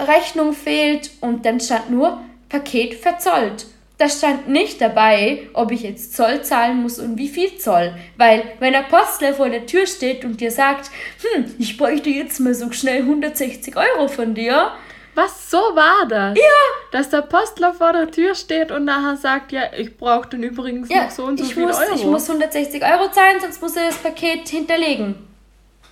Rechnung 0.00 0.52
fehlt 0.52 1.10
und 1.20 1.44
dann 1.46 1.60
stand 1.60 1.90
nur 1.90 2.20
Paket 2.48 2.94
verzollt. 2.94 3.66
Da 3.98 4.08
stand 4.08 4.48
nicht 4.48 4.80
dabei, 4.80 5.42
ob 5.52 5.70
ich 5.70 5.82
jetzt 5.82 6.16
Zoll 6.16 6.42
zahlen 6.42 6.82
muss 6.82 6.98
und 6.98 7.18
wie 7.18 7.28
viel 7.28 7.56
Zoll. 7.58 7.94
Weil, 8.16 8.42
wenn 8.58 8.72
der 8.72 8.82
Postler 8.82 9.32
vor 9.32 9.48
der 9.48 9.64
Tür 9.66 9.86
steht 9.86 10.24
und 10.24 10.40
dir 10.40 10.50
sagt, 10.50 10.90
hm, 11.34 11.44
ich 11.58 11.76
bräuchte 11.76 12.10
jetzt 12.10 12.40
mal 12.40 12.54
so 12.54 12.72
schnell 12.72 13.02
160 13.02 13.76
Euro 13.76 14.08
von 14.08 14.34
dir, 14.34 14.72
Was, 15.14 15.50
so 15.50 15.58
war 15.58 16.06
das? 16.08 16.38
Ja. 16.38 16.44
Dass 16.90 17.10
der 17.10 17.22
Postler 17.22 17.74
vor 17.74 17.92
der 17.92 18.10
Tür 18.10 18.34
steht 18.34 18.70
und 18.70 18.84
nachher 18.84 19.16
sagt, 19.16 19.52
ja, 19.52 19.62
ich 19.76 19.96
brauche 19.96 20.28
dann 20.28 20.42
übrigens 20.42 20.88
ja, 20.88 21.04
noch 21.04 21.10
so 21.10 21.24
und 21.24 21.38
so 21.38 21.44
ich, 21.44 21.54
viel 21.54 21.66
muss, 21.66 21.78
Euro. 21.78 21.94
ich 21.94 22.04
muss 22.04 22.28
160 22.28 22.82
Euro 22.82 23.10
zahlen, 23.10 23.38
sonst 23.40 23.60
muss 23.60 23.76
er 23.76 23.86
das 23.86 23.96
Paket 23.96 24.48
hinterlegen. 24.48 25.14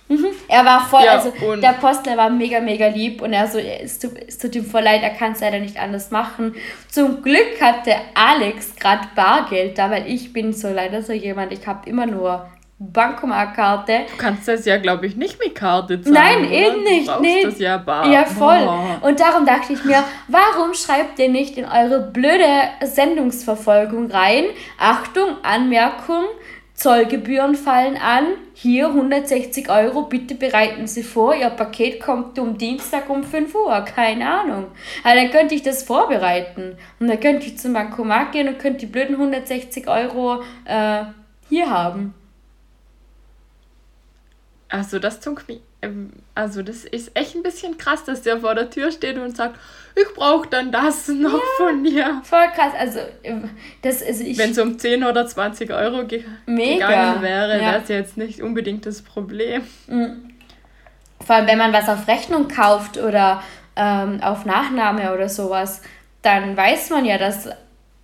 Mhm. 0.07 0.27
Er 0.47 0.65
war 0.65 0.85
voll, 0.85 1.03
Ja, 1.05 1.19
also 1.19 1.31
der 1.55 1.73
Postler 1.73 2.17
war 2.17 2.29
mega, 2.29 2.59
mega 2.59 2.87
lieb 2.87 3.21
und 3.21 3.31
er 3.31 3.47
so, 3.47 3.59
es 3.59 3.99
tut, 3.99 4.11
es 4.27 4.37
tut 4.37 4.55
ihm 4.55 4.65
voll 4.65 4.81
leid, 4.81 5.03
er 5.03 5.11
kann 5.11 5.31
es 5.33 5.39
leider 5.39 5.59
nicht 5.59 5.79
anders 5.79 6.11
machen. 6.11 6.55
Zum 6.89 7.21
Glück 7.21 7.61
hatte 7.61 7.95
Alex 8.13 8.75
gerade 8.75 9.07
Bargeld 9.15 9.77
da, 9.77 9.89
weil 9.89 10.07
ich 10.07 10.33
bin 10.33 10.51
so 10.51 10.67
leider 10.69 11.01
so 11.01 11.13
jemand, 11.13 11.53
ich 11.53 11.65
habe 11.65 11.89
immer 11.89 12.07
nur 12.07 12.49
Bankomatkarte. 12.83 14.05
du 14.11 14.17
kannst 14.17 14.47
das 14.47 14.65
ja, 14.65 14.77
glaube 14.77 15.05
ich, 15.05 15.15
nicht 15.15 15.39
mit 15.39 15.53
Karte 15.53 16.01
zahlen. 16.01 16.15
Nein, 16.15 16.39
oder? 16.39 16.51
eben 16.51 16.83
nicht. 16.83 17.07
Du 17.07 17.21
nee. 17.21 17.43
das 17.43 17.59
ja 17.59 17.77
bar. 17.77 18.07
Ja, 18.07 18.25
voll. 18.25 18.67
Oh. 18.67 19.07
Und 19.07 19.19
darum 19.19 19.45
dachte 19.45 19.73
ich 19.73 19.85
mir, 19.85 20.03
warum 20.27 20.73
schreibt 20.73 21.19
ihr 21.19 21.29
nicht 21.29 21.57
in 21.57 21.65
eure 21.65 22.01
blöde 22.01 22.43
Sendungsverfolgung 22.83 24.09
rein? 24.09 24.45
Achtung, 24.79 25.37
Anmerkung, 25.43 26.23
Zollgebühren 26.73 27.53
fallen 27.53 27.97
an. 27.97 28.25
Hier 28.55 28.87
160 28.87 29.69
Euro, 29.69 30.03
bitte 30.03 30.33
bereiten 30.33 30.87
Sie 30.87 31.03
vor. 31.03 31.35
Ihr 31.35 31.51
Paket 31.51 32.01
kommt 32.01 32.39
um 32.39 32.57
Dienstag 32.57 33.11
um 33.11 33.23
5 33.23 33.53
Uhr. 33.53 33.81
Keine 33.81 34.27
Ahnung. 34.27 34.67
Aber 35.03 35.15
dann 35.15 35.29
könnte 35.29 35.53
ich 35.53 35.61
das 35.61 35.83
vorbereiten. 35.83 36.77
Und 36.99 37.07
dann 37.09 37.19
könnte 37.19 37.45
ich 37.45 37.59
zum 37.59 37.73
Bankomat 37.73 38.31
gehen 38.31 38.47
und 38.47 38.57
könnte 38.57 38.79
die 38.79 38.91
blöden 38.91 39.17
160 39.17 39.87
Euro 39.87 40.41
äh, 40.65 41.03
hier 41.47 41.69
haben. 41.69 42.15
Also 44.71 44.99
das 44.99 45.19
tut 45.19 45.49
mich, 45.49 45.59
ähm, 45.81 46.13
also 46.33 46.63
das 46.63 46.85
ist 46.85 47.11
echt 47.13 47.35
ein 47.35 47.43
bisschen 47.43 47.77
krass, 47.77 48.05
dass 48.05 48.21
der 48.21 48.39
vor 48.39 48.55
der 48.55 48.69
Tür 48.69 48.89
steht 48.89 49.17
und 49.17 49.35
sagt, 49.35 49.59
ich 49.95 50.07
brauche 50.15 50.47
dann 50.47 50.71
das 50.71 51.07
noch 51.09 51.43
von 51.57 51.83
dir. 51.83 52.21
Voll 52.23 52.47
krass. 52.55 52.71
Also, 52.79 52.99
äh, 53.21 53.33
das 53.81 54.01
ist 54.01 54.21
ich. 54.21 54.37
Wenn 54.37 54.51
es 54.51 54.59
um 54.59 54.79
10 54.79 55.03
oder 55.03 55.27
20 55.27 55.71
Euro 55.73 56.05
ge 56.05 56.23
Mega, 56.45 56.87
gegangen 56.87 57.21
wäre, 57.21 57.57
ja. 57.57 57.71
wäre 57.71 57.81
es 57.83 57.89
jetzt 57.89 58.15
nicht 58.15 58.41
unbedingt 58.41 58.85
das 58.85 59.01
Problem. 59.01 59.63
Vor 61.19 61.35
allem, 61.35 61.47
wenn 61.47 61.57
man 61.57 61.73
was 61.73 61.89
auf 61.89 62.07
Rechnung 62.07 62.47
kauft 62.47 62.97
oder 62.97 63.43
ähm, 63.75 64.21
auf 64.21 64.45
Nachname 64.45 65.13
oder 65.13 65.27
sowas, 65.27 65.81
dann 66.21 66.55
weiß 66.55 66.91
man 66.91 67.03
ja, 67.03 67.17
dass 67.17 67.49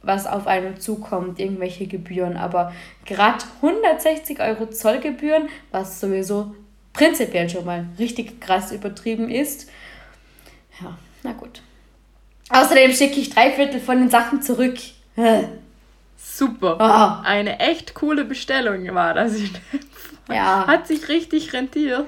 was 0.07 0.25
auf 0.25 0.47
einen 0.47 0.79
zukommt, 0.79 1.39
irgendwelche 1.39 1.85
Gebühren. 1.85 2.37
Aber 2.37 2.73
gerade 3.05 3.43
160 3.61 4.39
Euro 4.39 4.67
Zollgebühren, 4.69 5.49
was 5.71 5.99
sowieso 5.99 6.55
prinzipiell 6.93 7.49
schon 7.49 7.65
mal 7.65 7.85
richtig 7.99 8.41
krass 8.41 8.71
übertrieben 8.71 9.29
ist. 9.29 9.69
Ja, 10.81 10.97
na 11.23 11.33
gut. 11.33 11.61
Außerdem 12.49 12.91
schicke 12.93 13.19
ich 13.19 13.29
drei 13.29 13.51
Viertel 13.51 13.79
von 13.79 13.99
den 13.99 14.09
Sachen 14.09 14.41
zurück. 14.41 14.77
Super. 16.17 16.79
Ah. 16.79 17.21
Eine 17.25 17.59
echt 17.59 17.93
coole 17.93 18.25
Bestellung 18.25 18.93
war 18.95 19.13
das. 19.13 19.33
Ja. 20.29 20.65
Hat 20.67 20.87
sich 20.87 21.07
richtig 21.09 21.53
rentiert. 21.53 22.05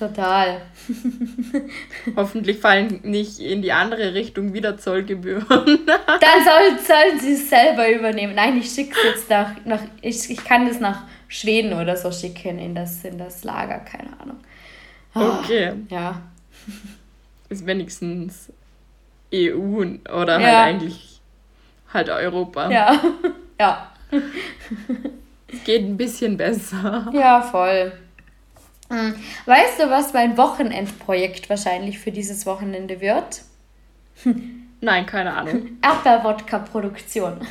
Total. 0.00 0.62
Hoffentlich 2.16 2.58
fallen 2.58 3.00
nicht 3.02 3.38
in 3.38 3.60
die 3.60 3.72
andere 3.72 4.14
Richtung 4.14 4.54
wieder 4.54 4.78
Zollgebühren. 4.78 5.44
Dann 5.86 6.44
soll, 6.44 6.78
sollen 6.82 7.20
sie 7.20 7.34
es 7.34 7.50
selber 7.50 7.86
übernehmen. 7.92 8.34
Nein, 8.34 8.56
ich 8.58 8.70
schicke 8.70 8.96
es 8.98 9.04
jetzt 9.04 9.28
nach, 9.30 9.50
nach 9.66 9.82
ich, 10.00 10.30
ich 10.30 10.42
kann 10.42 10.66
das 10.66 10.80
nach 10.80 11.02
Schweden 11.28 11.74
oder 11.74 11.96
so 11.98 12.10
schicken 12.10 12.58
in 12.58 12.74
das, 12.74 13.04
in 13.04 13.18
das 13.18 13.44
Lager, 13.44 13.78
keine 13.80 14.18
Ahnung. 14.18 14.38
Ah, 15.12 15.40
Okay. 15.40 15.72
Ja. 15.90 16.22
Ist 17.50 17.66
wenigstens 17.66 18.50
EU 19.34 19.84
oder 20.10 20.40
Ja. 20.40 20.46
halt 20.46 20.56
eigentlich 20.76 21.20
halt 21.92 22.08
Europa. 22.08 22.70
Ja. 22.70 22.98
Ja. 23.60 23.92
Es 25.52 25.64
geht 25.64 25.82
ein 25.82 25.96
bisschen 25.98 26.38
besser. 26.38 27.10
Ja, 27.12 27.42
voll. 27.42 27.92
Hm. 28.90 29.14
Weißt 29.46 29.80
du, 29.80 29.88
was 29.88 30.12
mein 30.12 30.36
Wochenendprojekt 30.36 31.48
wahrscheinlich 31.48 31.98
für 31.98 32.10
dieses 32.10 32.44
Wochenende 32.44 33.00
wird? 33.00 33.42
Nein, 34.80 35.06
keine 35.06 35.32
Ahnung. 35.34 35.78
Erdbeerwodka-Produktion. 35.82 37.46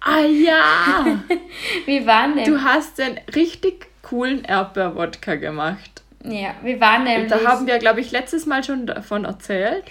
Ah 0.00 0.20
ja! 0.20 1.18
Wir 1.86 2.06
waren 2.06 2.34
nämlich, 2.34 2.48
Du 2.48 2.62
hast 2.62 2.98
den 2.98 3.18
richtig 3.34 3.86
coolen 4.02 4.44
Erdbeerwodka 4.44 5.36
gemacht. 5.36 6.02
ja, 6.24 6.54
wir 6.62 6.78
waren 6.80 7.04
nämlich 7.04 7.30
Da 7.30 7.42
haben 7.44 7.66
wir, 7.66 7.78
glaube 7.78 8.00
ich, 8.00 8.10
letztes 8.10 8.44
Mal 8.44 8.62
schon 8.62 8.86
davon 8.86 9.24
erzählt, 9.24 9.84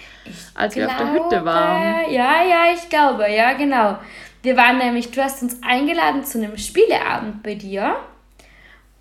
als 0.54 0.76
wir 0.76 0.86
auf 0.86 0.96
der 0.96 1.12
Hütte 1.12 1.28
glaube, 1.30 1.46
waren. 1.46 2.12
Ja, 2.12 2.44
ja, 2.44 2.64
ich 2.72 2.88
glaube, 2.88 3.28
ja, 3.28 3.54
genau. 3.54 3.98
Wir 4.42 4.56
waren 4.56 4.78
nämlich, 4.78 5.10
du 5.10 5.22
hast 5.22 5.42
uns 5.42 5.60
eingeladen 5.62 6.22
zu 6.24 6.38
einem 6.38 6.56
Spieleabend 6.56 7.42
bei 7.42 7.54
dir. 7.56 7.96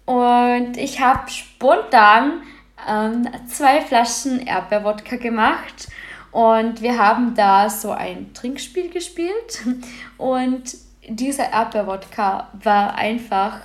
Und 0.05 0.77
ich 0.77 0.99
habe 0.99 1.29
spontan 1.29 2.41
ähm, 2.87 3.27
zwei 3.47 3.81
Flaschen 3.81 4.45
Erdbeerwodka 4.45 5.15
gemacht. 5.15 5.87
Und 6.31 6.81
wir 6.81 6.97
haben 6.97 7.35
da 7.35 7.69
so 7.69 7.91
ein 7.91 8.33
Trinkspiel 8.33 8.89
gespielt. 8.89 9.61
Und 10.17 10.75
dieser 11.07 11.51
Erdbeerwodka 11.51 12.49
war 12.63 12.95
einfach, 12.95 13.59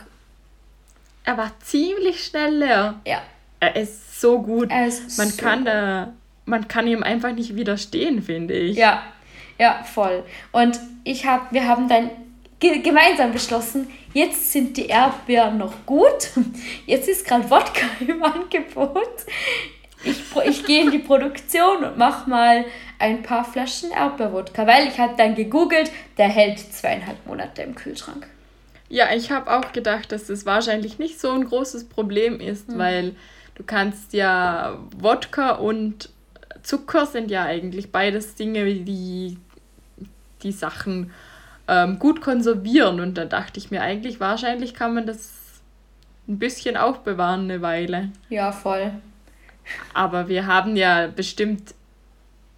Er 1.24 1.36
war 1.36 1.50
ziemlich 1.60 2.24
schnell 2.24 2.56
leer. 2.58 2.94
ja, 3.06 3.22
Er 3.60 3.74
ist 3.76 4.20
so 4.20 4.40
gut. 4.42 4.70
er 4.70 4.86
ist 4.86 5.18
Man 5.18 5.28
so 5.28 5.42
kann 5.42 5.58
gut. 5.60 5.68
da, 5.68 6.12
man 6.44 6.68
kann 6.68 6.86
ihm 6.86 7.02
einfach 7.02 7.32
nicht 7.32 7.56
widerstehen, 7.56 8.22
finde 8.22 8.54
ich. 8.54 8.76
Ja, 8.76 9.02
ja, 9.58 9.82
voll. 9.84 10.22
Und 10.52 10.78
ich 11.04 11.26
hab, 11.26 11.52
wir 11.52 11.66
haben 11.66 11.88
dann 11.88 12.10
ge 12.60 12.80
gemeinsam 12.80 13.32
beschlossen, 13.32 13.88
jetzt 14.14 14.52
sind 14.52 14.76
die 14.76 14.86
Erdbeeren 14.86 15.58
noch 15.58 15.74
gut. 15.86 16.30
Jetzt 16.86 17.08
ist 17.08 17.26
gerade 17.26 17.48
Wodka 17.50 17.86
im 18.06 18.22
Angebot. 18.22 19.26
Ich, 20.04 20.22
ich 20.44 20.64
gehe 20.64 20.84
in 20.84 20.90
die 20.90 20.98
Produktion 20.98 21.84
und 21.84 21.98
mache 21.98 22.28
mal 22.30 22.64
ein 23.00 23.22
paar 23.22 23.44
Flaschen 23.44 23.90
Erdbeerwodka, 23.90 24.66
weil 24.66 24.88
ich 24.88 24.98
habe 24.98 25.14
dann 25.16 25.34
gegoogelt, 25.34 25.90
der 26.18 26.28
hält 26.28 26.58
zweieinhalb 26.58 27.26
Monate 27.26 27.62
im 27.62 27.74
Kühlschrank. 27.74 28.26
Ja, 28.88 29.12
ich 29.14 29.30
habe 29.30 29.52
auch 29.56 29.72
gedacht, 29.72 30.12
dass 30.12 30.26
das 30.28 30.46
wahrscheinlich 30.46 30.98
nicht 30.98 31.20
so 31.20 31.30
ein 31.32 31.44
großes 31.44 31.88
Problem 31.88 32.40
ist, 32.40 32.68
Hm. 32.68 32.78
weil 32.78 33.16
du 33.56 33.64
kannst 33.64 34.12
ja 34.12 34.78
Wodka 34.96 35.50
und 35.52 36.10
Zucker 36.62 37.06
sind 37.06 37.30
ja 37.30 37.44
eigentlich 37.44 37.92
beides 37.92 38.34
Dinge, 38.34 38.64
die 38.66 39.36
die 40.42 40.52
Sachen 40.52 41.12
ähm, 41.68 41.98
gut 41.98 42.20
konservieren. 42.20 43.00
Und 43.00 43.18
da 43.18 43.24
dachte 43.24 43.58
ich 43.58 43.70
mir 43.70 43.82
eigentlich, 43.82 44.18
wahrscheinlich 44.18 44.74
kann 44.74 44.94
man 44.94 45.06
das 45.06 45.60
ein 46.26 46.38
bisschen 46.38 46.76
aufbewahren 46.76 47.44
eine 47.44 47.62
Weile. 47.62 48.10
Ja, 48.28 48.52
voll. 48.52 48.92
Aber 49.94 50.28
wir 50.28 50.46
haben 50.46 50.76
ja 50.76 51.06
bestimmt 51.06 51.74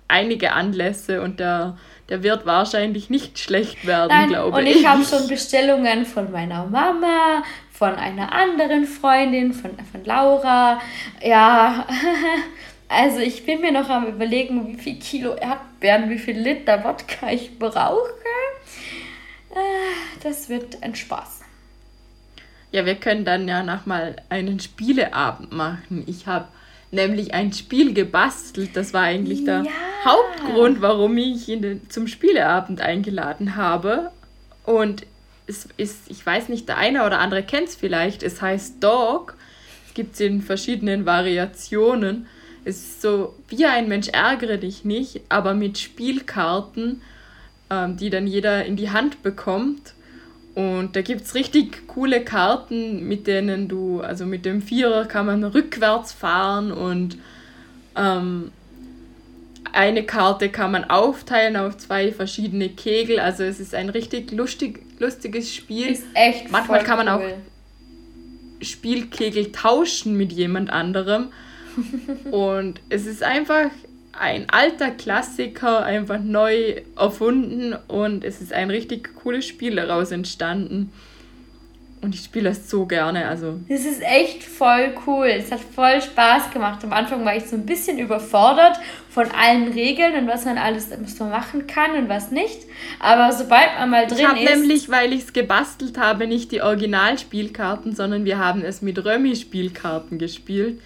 einige 0.08 0.52
Anlässe 0.52 1.22
und 1.22 1.40
der, 1.40 1.76
der 2.08 2.22
wird 2.22 2.46
wahrscheinlich 2.46 3.10
nicht 3.10 3.38
schlecht 3.38 3.86
werden, 3.86 4.10
Nein, 4.10 4.28
glaube 4.28 4.58
und 4.58 4.66
ich 4.66 4.86
habe 4.86 5.04
schon 5.04 5.28
Bestellungen 5.28 6.04
von 6.04 6.32
meiner 6.32 6.66
Mama, 6.66 7.42
von 7.72 7.94
einer 7.94 8.32
anderen 8.32 8.84
Freundin, 8.84 9.52
von, 9.52 9.70
von 9.90 10.04
Laura. 10.04 10.80
Ja, 11.22 11.86
also 12.88 13.20
ich 13.20 13.46
bin 13.46 13.60
mir 13.60 13.72
noch 13.72 13.88
am 13.88 14.06
überlegen, 14.06 14.66
wie 14.66 14.76
viel 14.76 14.98
Kilo 14.98 15.34
Erdbeeren, 15.34 16.10
wie 16.10 16.18
viel 16.18 16.38
Liter 16.38 16.82
Wodka 16.84 17.30
ich 17.30 17.58
brauche. 17.58 18.19
Das 20.22 20.48
wird 20.48 20.82
ein 20.82 20.94
Spaß. 20.94 21.40
Ja, 22.72 22.86
wir 22.86 22.94
können 22.94 23.24
dann 23.24 23.48
ja 23.48 23.62
noch 23.62 23.86
mal 23.86 24.16
einen 24.28 24.60
Spieleabend 24.60 25.52
machen. 25.52 26.04
Ich 26.06 26.26
habe 26.26 26.46
nämlich 26.92 27.34
ein 27.34 27.52
Spiel 27.52 27.94
gebastelt. 27.94 28.70
Das 28.74 28.92
war 28.92 29.02
eigentlich 29.02 29.44
der 29.44 29.62
Ja. 29.62 29.70
Hauptgrund, 30.04 30.80
warum 30.80 31.16
ich 31.18 31.48
ihn 31.48 31.62
den, 31.62 31.90
zum 31.90 32.06
Spieleabend 32.06 32.80
eingeladen 32.80 33.56
habe. 33.56 34.10
Und 34.64 35.04
es 35.46 35.66
ist, 35.76 36.08
ich 36.08 36.24
weiß 36.24 36.48
nicht, 36.48 36.68
der 36.68 36.78
eine 36.78 37.04
oder 37.04 37.18
andere 37.18 37.42
kennt 37.42 37.68
es 37.68 37.74
vielleicht. 37.74 38.22
Es 38.22 38.40
heißt 38.40 38.82
Dog. 38.82 39.34
Es 39.88 39.94
gibt 39.94 40.14
es 40.14 40.20
in 40.20 40.40
verschiedenen 40.40 41.06
Variationen. 41.06 42.26
Es 42.64 42.76
ist 42.76 43.02
so 43.02 43.34
wie 43.48 43.66
ein 43.66 43.88
Mensch 43.88 44.08
ärgere 44.08 44.58
dich 44.58 44.84
nicht, 44.84 45.22
aber 45.28 45.54
mit 45.54 45.78
Spielkarten, 45.78 47.02
ähm, 47.70 47.96
die 47.96 48.10
dann 48.10 48.26
jeder 48.26 48.64
in 48.64 48.76
die 48.76 48.90
Hand 48.90 49.22
bekommt. 49.22 49.94
Und 50.54 50.96
da 50.96 51.02
gibt 51.02 51.22
es 51.22 51.34
richtig 51.34 51.86
coole 51.86 52.24
Karten, 52.24 53.06
mit 53.06 53.26
denen 53.26 53.68
du, 53.68 54.00
also 54.00 54.26
mit 54.26 54.44
dem 54.44 54.62
Vierer 54.62 55.06
kann 55.06 55.26
man 55.26 55.44
rückwärts 55.44 56.12
fahren 56.12 56.72
und 56.72 57.18
ähm, 57.96 58.50
eine 59.72 60.04
Karte 60.04 60.48
kann 60.48 60.72
man 60.72 60.84
aufteilen 60.84 61.56
auf 61.56 61.76
zwei 61.78 62.12
verschiedene 62.12 62.68
Kegel. 62.68 63.20
Also 63.20 63.44
es 63.44 63.60
ist 63.60 63.74
ein 63.74 63.88
richtig 63.88 64.32
lustig, 64.32 64.82
lustiges 64.98 65.54
Spiel. 65.54 65.90
Ist 65.90 66.06
echt 66.14 66.50
Manchmal 66.50 66.82
kann 66.82 66.98
man 66.98 67.08
auch. 67.08 67.22
Spielkegel 68.60 69.52
tauschen 69.52 70.16
mit 70.16 70.32
jemand 70.32 70.70
anderem. 70.70 71.28
Und 72.30 72.80
es 72.88 73.06
ist 73.06 73.22
einfach 73.22 73.70
ein 74.12 74.48
alter 74.50 74.90
Klassiker, 74.90 75.84
einfach 75.84 76.18
neu 76.20 76.82
erfunden 76.96 77.74
und 77.88 78.24
es 78.24 78.40
ist 78.40 78.52
ein 78.52 78.70
richtig 78.70 79.14
cooles 79.22 79.46
Spiel 79.46 79.76
daraus 79.76 80.10
entstanden. 80.10 80.92
Und 82.02 82.14
ich 82.14 82.22
spiele 82.24 82.48
es 82.48 82.70
so 82.70 82.86
gerne, 82.86 83.28
also 83.28 83.60
Das 83.68 83.84
ist 83.84 84.00
echt 84.00 84.42
voll 84.42 84.94
cool. 85.06 85.26
Es 85.26 85.52
hat 85.52 85.60
voll 85.60 86.00
Spaß 86.00 86.50
gemacht. 86.50 86.82
Am 86.82 86.94
Anfang 86.94 87.26
war 87.26 87.36
ich 87.36 87.44
so 87.44 87.56
ein 87.56 87.66
bisschen 87.66 87.98
überfordert 87.98 88.78
von 89.10 89.26
allen 89.32 89.70
Regeln 89.74 90.14
und 90.14 90.26
was 90.26 90.46
man 90.46 90.56
alles 90.56 90.88
was 90.98 91.18
man 91.18 91.28
machen 91.28 91.66
kann 91.66 91.90
und 91.92 92.08
was 92.08 92.30
nicht. 92.30 92.60
Aber 93.00 93.32
sobald 93.32 93.68
man 93.78 93.90
mal 93.90 94.04
Ich 94.06 94.14
drin 94.14 94.28
habe 94.28 94.40
ist. 94.40 94.50
nämlich, 94.50 94.88
weil 94.88 95.12
ich 95.12 95.24
es 95.24 95.32
gebastelt 95.34 95.98
habe, 95.98 96.26
nicht 96.26 96.52
die 96.52 96.62
Originalspielkarten, 96.62 97.94
sondern 97.94 98.24
wir 98.24 98.38
haben 98.38 98.62
es 98.62 98.80
mit 98.80 99.04
Römi-Spielkarten 99.04 100.18
gespielt. 100.18 100.80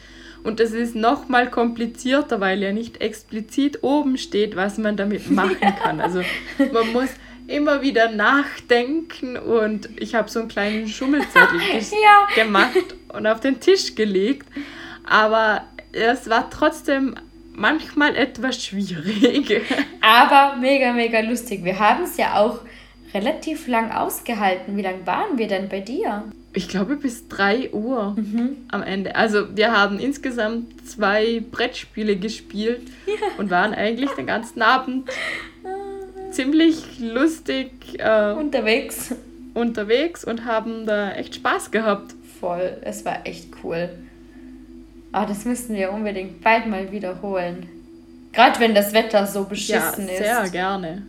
Und 0.44 0.60
es 0.60 0.72
ist 0.72 0.94
noch 0.94 1.28
mal 1.28 1.50
komplizierter, 1.50 2.38
weil 2.40 2.62
ja 2.62 2.72
nicht 2.72 3.00
explizit 3.00 3.82
oben 3.82 4.16
steht, 4.18 4.54
was 4.56 4.78
man 4.78 4.96
damit 4.96 5.30
machen 5.30 5.56
kann. 5.82 6.00
Also 6.00 6.22
man 6.72 6.92
muss 6.92 7.08
immer 7.48 7.82
wieder 7.82 8.10
nachdenken 8.10 9.36
und 9.36 9.88
ich 10.00 10.14
habe 10.14 10.30
so 10.30 10.40
einen 10.40 10.48
kleinen 10.48 10.88
Schummelzettel 10.88 11.60
Ja. 11.72 12.26
gemacht 12.34 12.94
und 13.12 13.26
auf 13.26 13.40
den 13.40 13.58
Tisch 13.60 13.94
gelegt. 13.94 14.46
Aber 15.08 15.62
es 15.92 16.28
war 16.30 16.48
trotzdem 16.50 17.14
manchmal 17.54 18.16
etwas 18.16 18.64
schwierig. 18.64 19.62
Aber 20.00 20.56
mega, 20.56 20.92
mega 20.92 21.20
lustig. 21.20 21.64
Wir 21.64 21.78
haben 21.78 22.04
es 22.04 22.16
ja 22.16 22.36
auch 22.38 22.60
relativ 23.12 23.66
lang 23.68 23.92
ausgehalten. 23.92 24.76
Wie 24.76 24.82
lange 24.82 25.06
waren 25.06 25.36
wir 25.38 25.46
denn 25.48 25.68
bei 25.68 25.80
dir? 25.80 26.24
Ich 26.56 26.68
glaube 26.68 26.96
bis 26.96 27.26
3 27.28 27.70
Uhr 27.72 28.16
am 28.70 28.82
Ende. 28.82 29.16
Also 29.16 29.56
wir 29.56 29.72
haben 29.72 29.98
insgesamt 29.98 30.86
zwei 30.88 31.42
Brettspiele 31.50 32.16
gespielt 32.16 32.82
und 33.38 33.50
waren 33.50 33.74
eigentlich 33.74 34.10
den 34.12 34.26
ganzen 34.26 34.62
Abend 34.62 35.08
ziemlich 36.30 36.98
lustig 37.00 37.70
äh, 37.98 38.32
Unterwegs. 38.32 39.14
unterwegs 39.54 40.24
und 40.24 40.44
haben 40.44 40.86
da 40.86 41.12
echt 41.12 41.34
Spaß 41.36 41.70
gehabt. 41.70 42.14
Voll. 42.40 42.76
Es 42.82 43.04
war 43.04 43.26
echt 43.26 43.48
cool. 43.62 43.88
Ah, 45.12 45.26
das 45.26 45.44
müssen 45.44 45.74
wir 45.76 45.92
unbedingt 45.92 46.42
bald 46.42 46.66
mal 46.66 46.90
wiederholen. 46.90 47.66
Gerade 48.32 48.58
wenn 48.60 48.74
das 48.74 48.92
Wetter 48.92 49.26
so 49.26 49.40
Ja, 49.40 49.44
beschissen 49.44 50.06
sehr 50.08 50.42
ist. 50.44 50.52
gerne. 50.52 51.02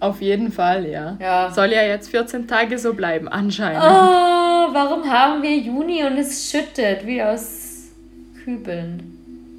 Auf 0.00 0.20
jeden 0.20 0.50
Fall, 0.52 0.86
ja. 0.86 1.16
Ja. 1.20 1.50
Soll 1.52 1.70
ja 1.72 1.82
jetzt 1.82 2.10
14 2.10 2.48
Tage 2.48 2.78
so 2.78 2.94
bleiben, 2.94 3.28
anscheinend. 3.28 3.82
Oh, 3.82 4.33
warum 4.74 5.08
haben 5.10 5.42
wir 5.42 5.56
Juni 5.56 6.04
und 6.04 6.18
es 6.18 6.50
schüttet 6.50 7.06
wie 7.06 7.22
aus 7.22 7.88
Kübeln? 8.44 9.10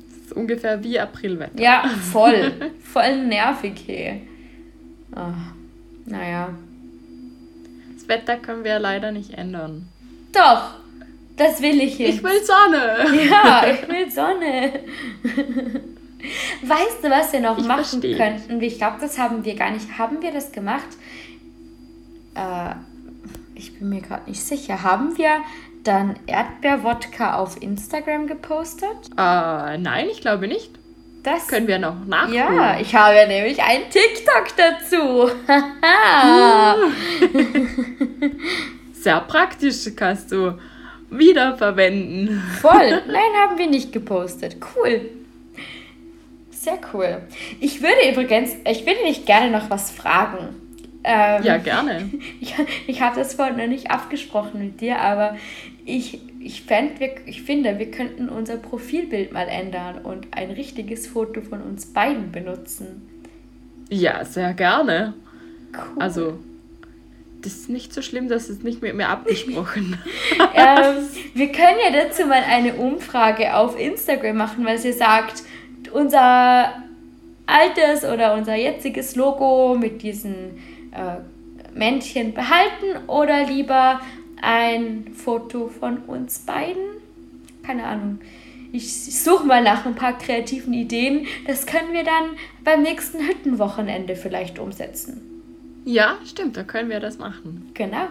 Das 0.09 0.27
ist 0.27 0.33
ungefähr 0.33 0.83
wie 0.83 0.99
Aprilwetter. 0.99 1.59
Ja, 1.61 1.83
voll. 2.11 2.51
voll 2.83 3.25
nervig 3.25 3.73
hier. 3.85 4.21
Ah, 5.15 5.33
naja. 6.05 6.49
Das 7.95 8.07
Wetter 8.07 8.37
können 8.37 8.63
wir 8.63 8.77
leider 8.79 9.11
nicht 9.11 9.33
ändern. 9.33 9.87
Doch, 10.33 10.75
Das 11.37 11.61
will 11.61 11.81
ich 11.81 11.97
jetzt. 11.97 12.15
Ich 12.15 12.23
will 12.23 12.43
Sonne. 12.43 13.25
Ja, 13.29 13.65
ich 13.67 13.87
will 13.89 14.09
Sonne. 14.11 14.79
Weißt 16.63 17.03
du, 17.03 17.09
was 17.09 17.31
wir 17.33 17.39
noch 17.39 17.57
Ich 17.57 17.65
machen 17.65 17.83
verstehe. 17.85 18.17
könnten? 18.17 18.61
Ich 18.61 18.77
glaube, 18.77 18.97
das 18.99 19.17
haben 19.17 19.43
wir 19.45 19.55
gar 19.55 19.71
nicht. 19.71 19.97
Haben 19.97 20.21
wir 20.21 20.31
das 20.31 20.51
gemacht? 20.51 20.87
Äh, 22.35 22.75
ich 23.55 23.79
bin 23.79 23.89
mir 23.89 24.01
gerade 24.01 24.29
nicht 24.29 24.43
sicher. 24.43 24.83
Haben 24.83 25.17
wir 25.17 25.41
dann 25.83 26.19
Erdbeerwodka 26.27 27.35
auf 27.35 27.61
Instagram 27.61 28.27
gepostet? 28.27 29.09
Äh, 29.17 29.77
nein, 29.77 30.07
ich 30.11 30.21
glaube 30.21 30.47
nicht. 30.47 30.71
Das 31.23 31.47
Können 31.47 31.67
wir 31.67 31.79
noch 31.79 32.05
nachholen. 32.05 32.35
Ja, 32.35 32.79
ich 32.79 32.93
habe 32.93 33.27
nämlich 33.27 33.61
einen 33.63 33.85
TikTok 33.89 34.47
dazu. 34.55 35.31
Sehr 38.93 39.21
praktisch 39.21 39.89
kannst 39.95 40.31
du 40.31 40.59
wiederverwenden. 41.09 42.43
Voll. 42.61 43.01
Nein, 43.07 43.33
haben 43.41 43.57
wir 43.57 43.67
nicht 43.67 43.91
gepostet. 43.91 44.57
Cool. 44.75 45.09
Sehr 46.51 46.77
cool. 46.93 47.23
Ich 47.59 47.81
würde 47.81 48.11
übrigens, 48.11 48.51
ich 48.63 48.85
würde 48.85 49.03
dich 49.07 49.25
gerne 49.25 49.49
noch 49.49 49.71
was 49.71 49.89
fragen. 49.89 50.64
Ähm, 51.05 51.43
Ja, 51.43 51.57
gerne. 51.57 52.09
Ich, 52.41 52.55
ich 52.87 53.01
habe 53.01 53.15
das 53.15 53.35
vorhin 53.35 53.57
noch 53.57 53.67
nicht 53.67 53.91
abgesprochen 53.91 54.59
mit 54.59 54.81
dir, 54.81 54.99
aber 54.99 55.37
ich, 55.85 56.19
ich, 56.39 56.63
fänd, 56.63 56.99
wir, 56.99 57.11
ich 57.27 57.43
finde, 57.43 57.77
wir 57.77 57.91
könnten 57.91 58.27
unser 58.27 58.57
Profilbild 58.57 59.31
mal 59.31 59.47
ändern 59.47 59.99
und 59.99 60.27
ein 60.31 60.49
richtiges 60.51 61.07
Foto 61.07 61.41
von 61.41 61.61
uns 61.61 61.85
beiden 61.85 62.31
benutzen. 62.31 63.07
Ja, 63.89 64.25
sehr 64.25 64.53
gerne. 64.53 65.13
Cool. 65.73 66.01
Also, 66.01 66.39
das 67.43 67.53
ist 67.53 67.69
nicht 67.69 67.93
so 67.93 68.01
schlimm, 68.01 68.27
das 68.27 68.49
ist 68.49 68.63
nicht 68.63 68.81
mit 68.81 68.95
mir 68.95 69.09
abgesprochen. 69.09 69.99
ähm, 70.55 71.07
wir 71.35 71.51
können 71.51 71.77
ja 71.85 72.03
dazu 72.03 72.25
mal 72.25 72.41
eine 72.49 72.73
Umfrage 72.73 73.55
auf 73.55 73.79
Instagram 73.79 74.37
machen, 74.37 74.65
weil 74.65 74.79
sie 74.79 74.93
sagt, 74.93 75.43
unser 75.93 76.73
altes 77.45 78.03
oder 78.03 78.33
unser 78.33 78.55
jetziges 78.55 79.15
Logo 79.15 79.75
mit 79.79 80.01
diesen 80.01 80.57
äh, 80.95 81.77
Männchen 81.77 82.33
behalten 82.33 83.07
oder 83.07 83.45
lieber 83.45 83.99
ein 84.41 85.11
Foto 85.13 85.67
von 85.67 85.97
uns 86.07 86.39
beiden. 86.39 86.83
Keine 87.63 87.85
Ahnung. 87.85 88.19
Ich 88.71 88.93
suche 89.23 89.45
mal 89.45 89.63
nach 89.63 89.85
ein 89.85 89.95
paar 89.95 90.17
kreativen 90.17 90.73
Ideen. 90.73 91.27
Das 91.47 91.65
können 91.65 91.93
wir 91.93 92.03
dann 92.03 92.31
beim 92.63 92.81
nächsten 92.83 93.19
Hüttenwochenende 93.25 94.15
vielleicht 94.15 94.59
umsetzen. 94.59 95.21
ja, 95.85 96.17
stimmt, 96.25 96.57
da 96.57 96.63
können 96.63 96.89
wir 96.89 96.99
das 96.99 97.17
machen. 97.17 97.69
Genau. 97.73 98.07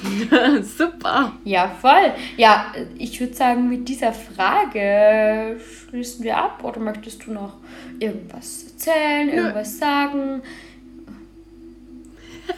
Super. 0.62 1.32
Ja, 1.44 1.68
voll. 1.68 2.12
Ja, 2.36 2.72
ich 2.96 3.20
würde 3.20 3.34
sagen, 3.34 3.68
mit 3.68 3.88
dieser 3.88 4.12
Frage 4.12 5.60
schließen 5.60 6.24
wir 6.24 6.38
ab. 6.38 6.64
Oder 6.64 6.80
möchtest 6.80 7.26
du 7.26 7.32
noch 7.32 7.54
irgendwas 7.98 8.64
erzählen, 8.64 9.28
irgendwas 9.28 9.78
sagen? 9.78 10.42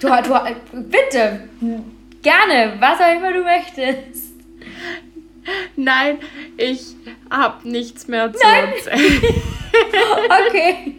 Du, 0.01 0.09
du, 0.09 0.81
bitte, 0.83 1.49
gerne, 2.23 2.75
was 2.79 3.01
auch 3.01 3.17
immer 3.17 3.33
du 3.33 3.43
möchtest. 3.43 4.33
Nein, 5.77 6.19
ich 6.57 6.95
habe 7.31 7.69
nichts 7.69 8.09
mehr 8.09 8.33
zu 8.33 8.41
erzählen. 8.45 9.23
Okay. 10.49 10.95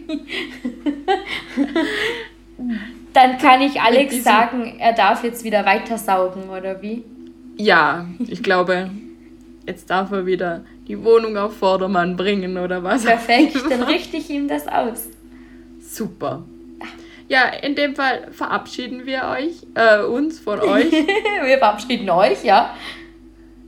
Dann 3.12 3.38
kann 3.38 3.60
ich 3.62 3.80
Alex 3.80 4.24
sagen, 4.24 4.76
er 4.80 4.92
darf 4.92 5.22
jetzt 5.22 5.44
wieder 5.44 5.64
weitersaugen, 5.64 6.50
oder 6.50 6.82
wie? 6.82 7.04
Ja, 7.56 8.06
ich 8.26 8.42
glaube, 8.42 8.90
jetzt 9.66 9.88
darf 9.90 10.10
er 10.10 10.26
wieder 10.26 10.64
die 10.88 11.02
Wohnung 11.04 11.36
auf 11.36 11.56
Vordermann 11.56 12.16
bringen 12.16 12.58
oder 12.58 12.82
was. 12.82 13.04
Perfekt, 13.04 13.56
dann 13.70 13.84
richte 13.84 14.16
ich 14.16 14.28
ihm 14.28 14.48
das 14.48 14.66
aus. 14.66 15.08
Super. 15.80 16.42
Ja, 17.28 17.46
in 17.48 17.74
dem 17.74 17.94
Fall 17.94 18.28
verabschieden 18.32 19.06
wir 19.06 19.24
euch, 19.24 19.66
äh, 19.74 20.02
uns 20.04 20.38
von 20.38 20.60
euch. 20.60 20.90
Wir 21.44 21.58
verabschieden 21.58 22.10
euch, 22.10 22.44
ja. 22.44 22.74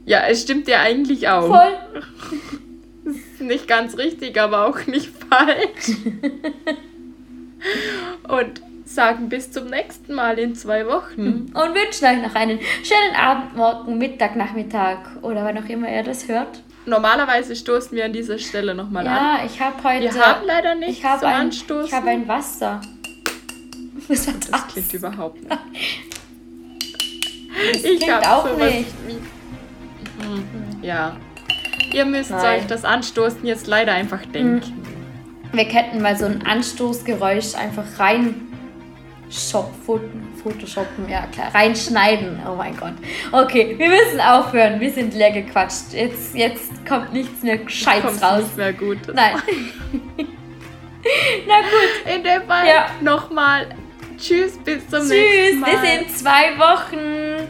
Ja, 0.05 0.21
es 0.29 0.43
stimmt 0.43 0.69
ja 0.69 0.81
eigentlich 0.81 1.29
auch. 1.29 1.49
Voll. 1.49 3.15
Nicht 3.39 3.67
ganz 3.67 3.97
richtig, 3.97 4.41
aber 4.41 4.67
auch 4.67 4.87
nicht 4.87 5.11
falsch. 5.31 5.97
Und 8.29 8.63
sagen 8.85 9.29
bis 9.29 9.53
zum 9.53 9.67
nächsten 9.67 10.15
Mal 10.15 10.39
in 10.39 10.55
zwei 10.55 10.87
Wochen. 10.87 11.51
und 11.53 11.75
wünschen 11.75 12.07
euch 12.07 12.23
noch 12.23 12.35
einen 12.35 12.59
schönen 12.83 13.17
Abend, 13.17 13.57
Morgen, 13.57 13.99
Mittag, 13.99 14.37
Nachmittag 14.37 14.99
oder 15.23 15.45
wann 15.45 15.59
auch 15.59 15.69
immer 15.69 15.89
ihr 15.89 16.03
das 16.03 16.29
hört. 16.29 16.63
Normalerweise 16.87 17.57
stoßen 17.57 17.97
wir 17.97 18.05
an 18.05 18.13
dieser 18.13 18.39
Stelle 18.39 18.75
nochmal 18.75 19.07
an. 19.07 19.15
Ja, 19.15 19.41
ich 19.45 19.61
habe 19.61 19.83
heute. 19.83 20.15
Wir 20.15 20.27
haben 20.27 20.47
leider 20.47 20.75
nichts 20.77 20.99
ich 20.99 21.05
habe 21.05 21.21
zum 21.21 21.29
ein, 21.29 21.35
Anstoßen. 21.35 21.87
Ich 21.87 21.93
habe 21.93 22.09
ein 22.11 22.29
Wasser. 22.29 22.81
Was 24.09 24.27
war 24.27 24.35
das? 24.35 24.51
Das 24.51 24.67
klingt 24.69 24.93
überhaupt 24.95 25.43
nicht. 25.43 25.59
Das 27.73 27.83
Ich 27.85 28.01
klingt 28.01 28.27
auch 28.29 28.57
nicht. 28.57 28.87
Wie, 29.07 30.87
ja. 30.87 31.17
Ihr 31.93 32.05
müsst 32.05 32.31
Nein. 32.31 32.61
euch 32.61 32.67
das 32.67 32.85
Anstoßen 32.85 33.45
jetzt 33.47 33.67
leider 33.67 33.93
einfach 33.93 34.25
denken. 34.27 34.83
Wir 35.53 35.67
könnten 35.69 36.03
mal 36.03 36.17
so 36.17 36.27
ein 36.27 36.45
Anstoßgeräusch 36.47 37.55
einfach 37.55 37.85
rein 37.99 38.43
Shop, 39.29 39.73
Photoshoppen, 39.85 41.09
ja 41.09 41.27
klar, 41.33 41.53
reinschneiden. 41.53 42.39
Oh 42.49 42.55
mein 42.55 42.77
Gott. 42.77 42.93
Okay, 43.33 43.75
wir 43.77 43.89
müssen 43.89 44.21
aufhören. 44.21 44.79
Wir 44.79 44.93
sind 44.93 45.15
leer 45.15 45.33
gequatscht. 45.33 45.93
Jetzt, 45.93 46.35
jetzt 46.37 46.87
kommt 46.87 47.13
nichts 47.13 47.43
mehr 47.43 47.59
Gescheites 47.59 48.23
raus. 48.23 48.43
nicht 48.43 48.57
mehr 48.57 48.73
gut. 48.73 48.99
Nein. 49.13 49.35
Na 51.49 51.61
gut. 51.61 52.15
In 52.17 52.23
dem 52.23 52.43
Fall 52.47 52.67
Ja. 52.69 52.87
nochmal 53.01 53.67
Tschüss, 54.17 54.59
bis 54.65 54.89
zum 54.89 55.01
Tschüss, 55.01 55.11
nächsten 55.11 55.61
Mal. 55.61 55.71
bis 55.71 56.09
in 56.09 56.15
zwei 56.17 56.59
Wochen. 56.59 57.49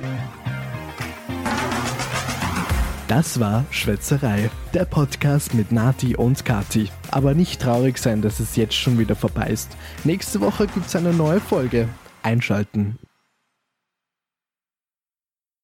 Das 3.09 3.39
war 3.39 3.65
Schwätzerei, 3.71 4.51
der 4.75 4.85
Podcast 4.85 5.55
mit 5.55 5.71
Nati 5.71 6.17
und 6.17 6.45
Kati. 6.45 6.89
Aber 7.13 7.35
nicht 7.35 7.63
traurig 7.63 7.99
sein, 7.99 8.21
dass 8.21 8.41
es 8.41 8.57
jetzt 8.57 8.75
schon 8.75 8.99
wieder 8.99 9.15
vorbei 9.15 9.47
ist. 9.47 9.77
Nächste 10.03 10.41
Woche 10.41 10.67
gibt's 10.67 10.97
eine 10.97 11.13
neue 11.13 11.41
Folge. 11.41 11.89
Einschalten. 12.25 12.99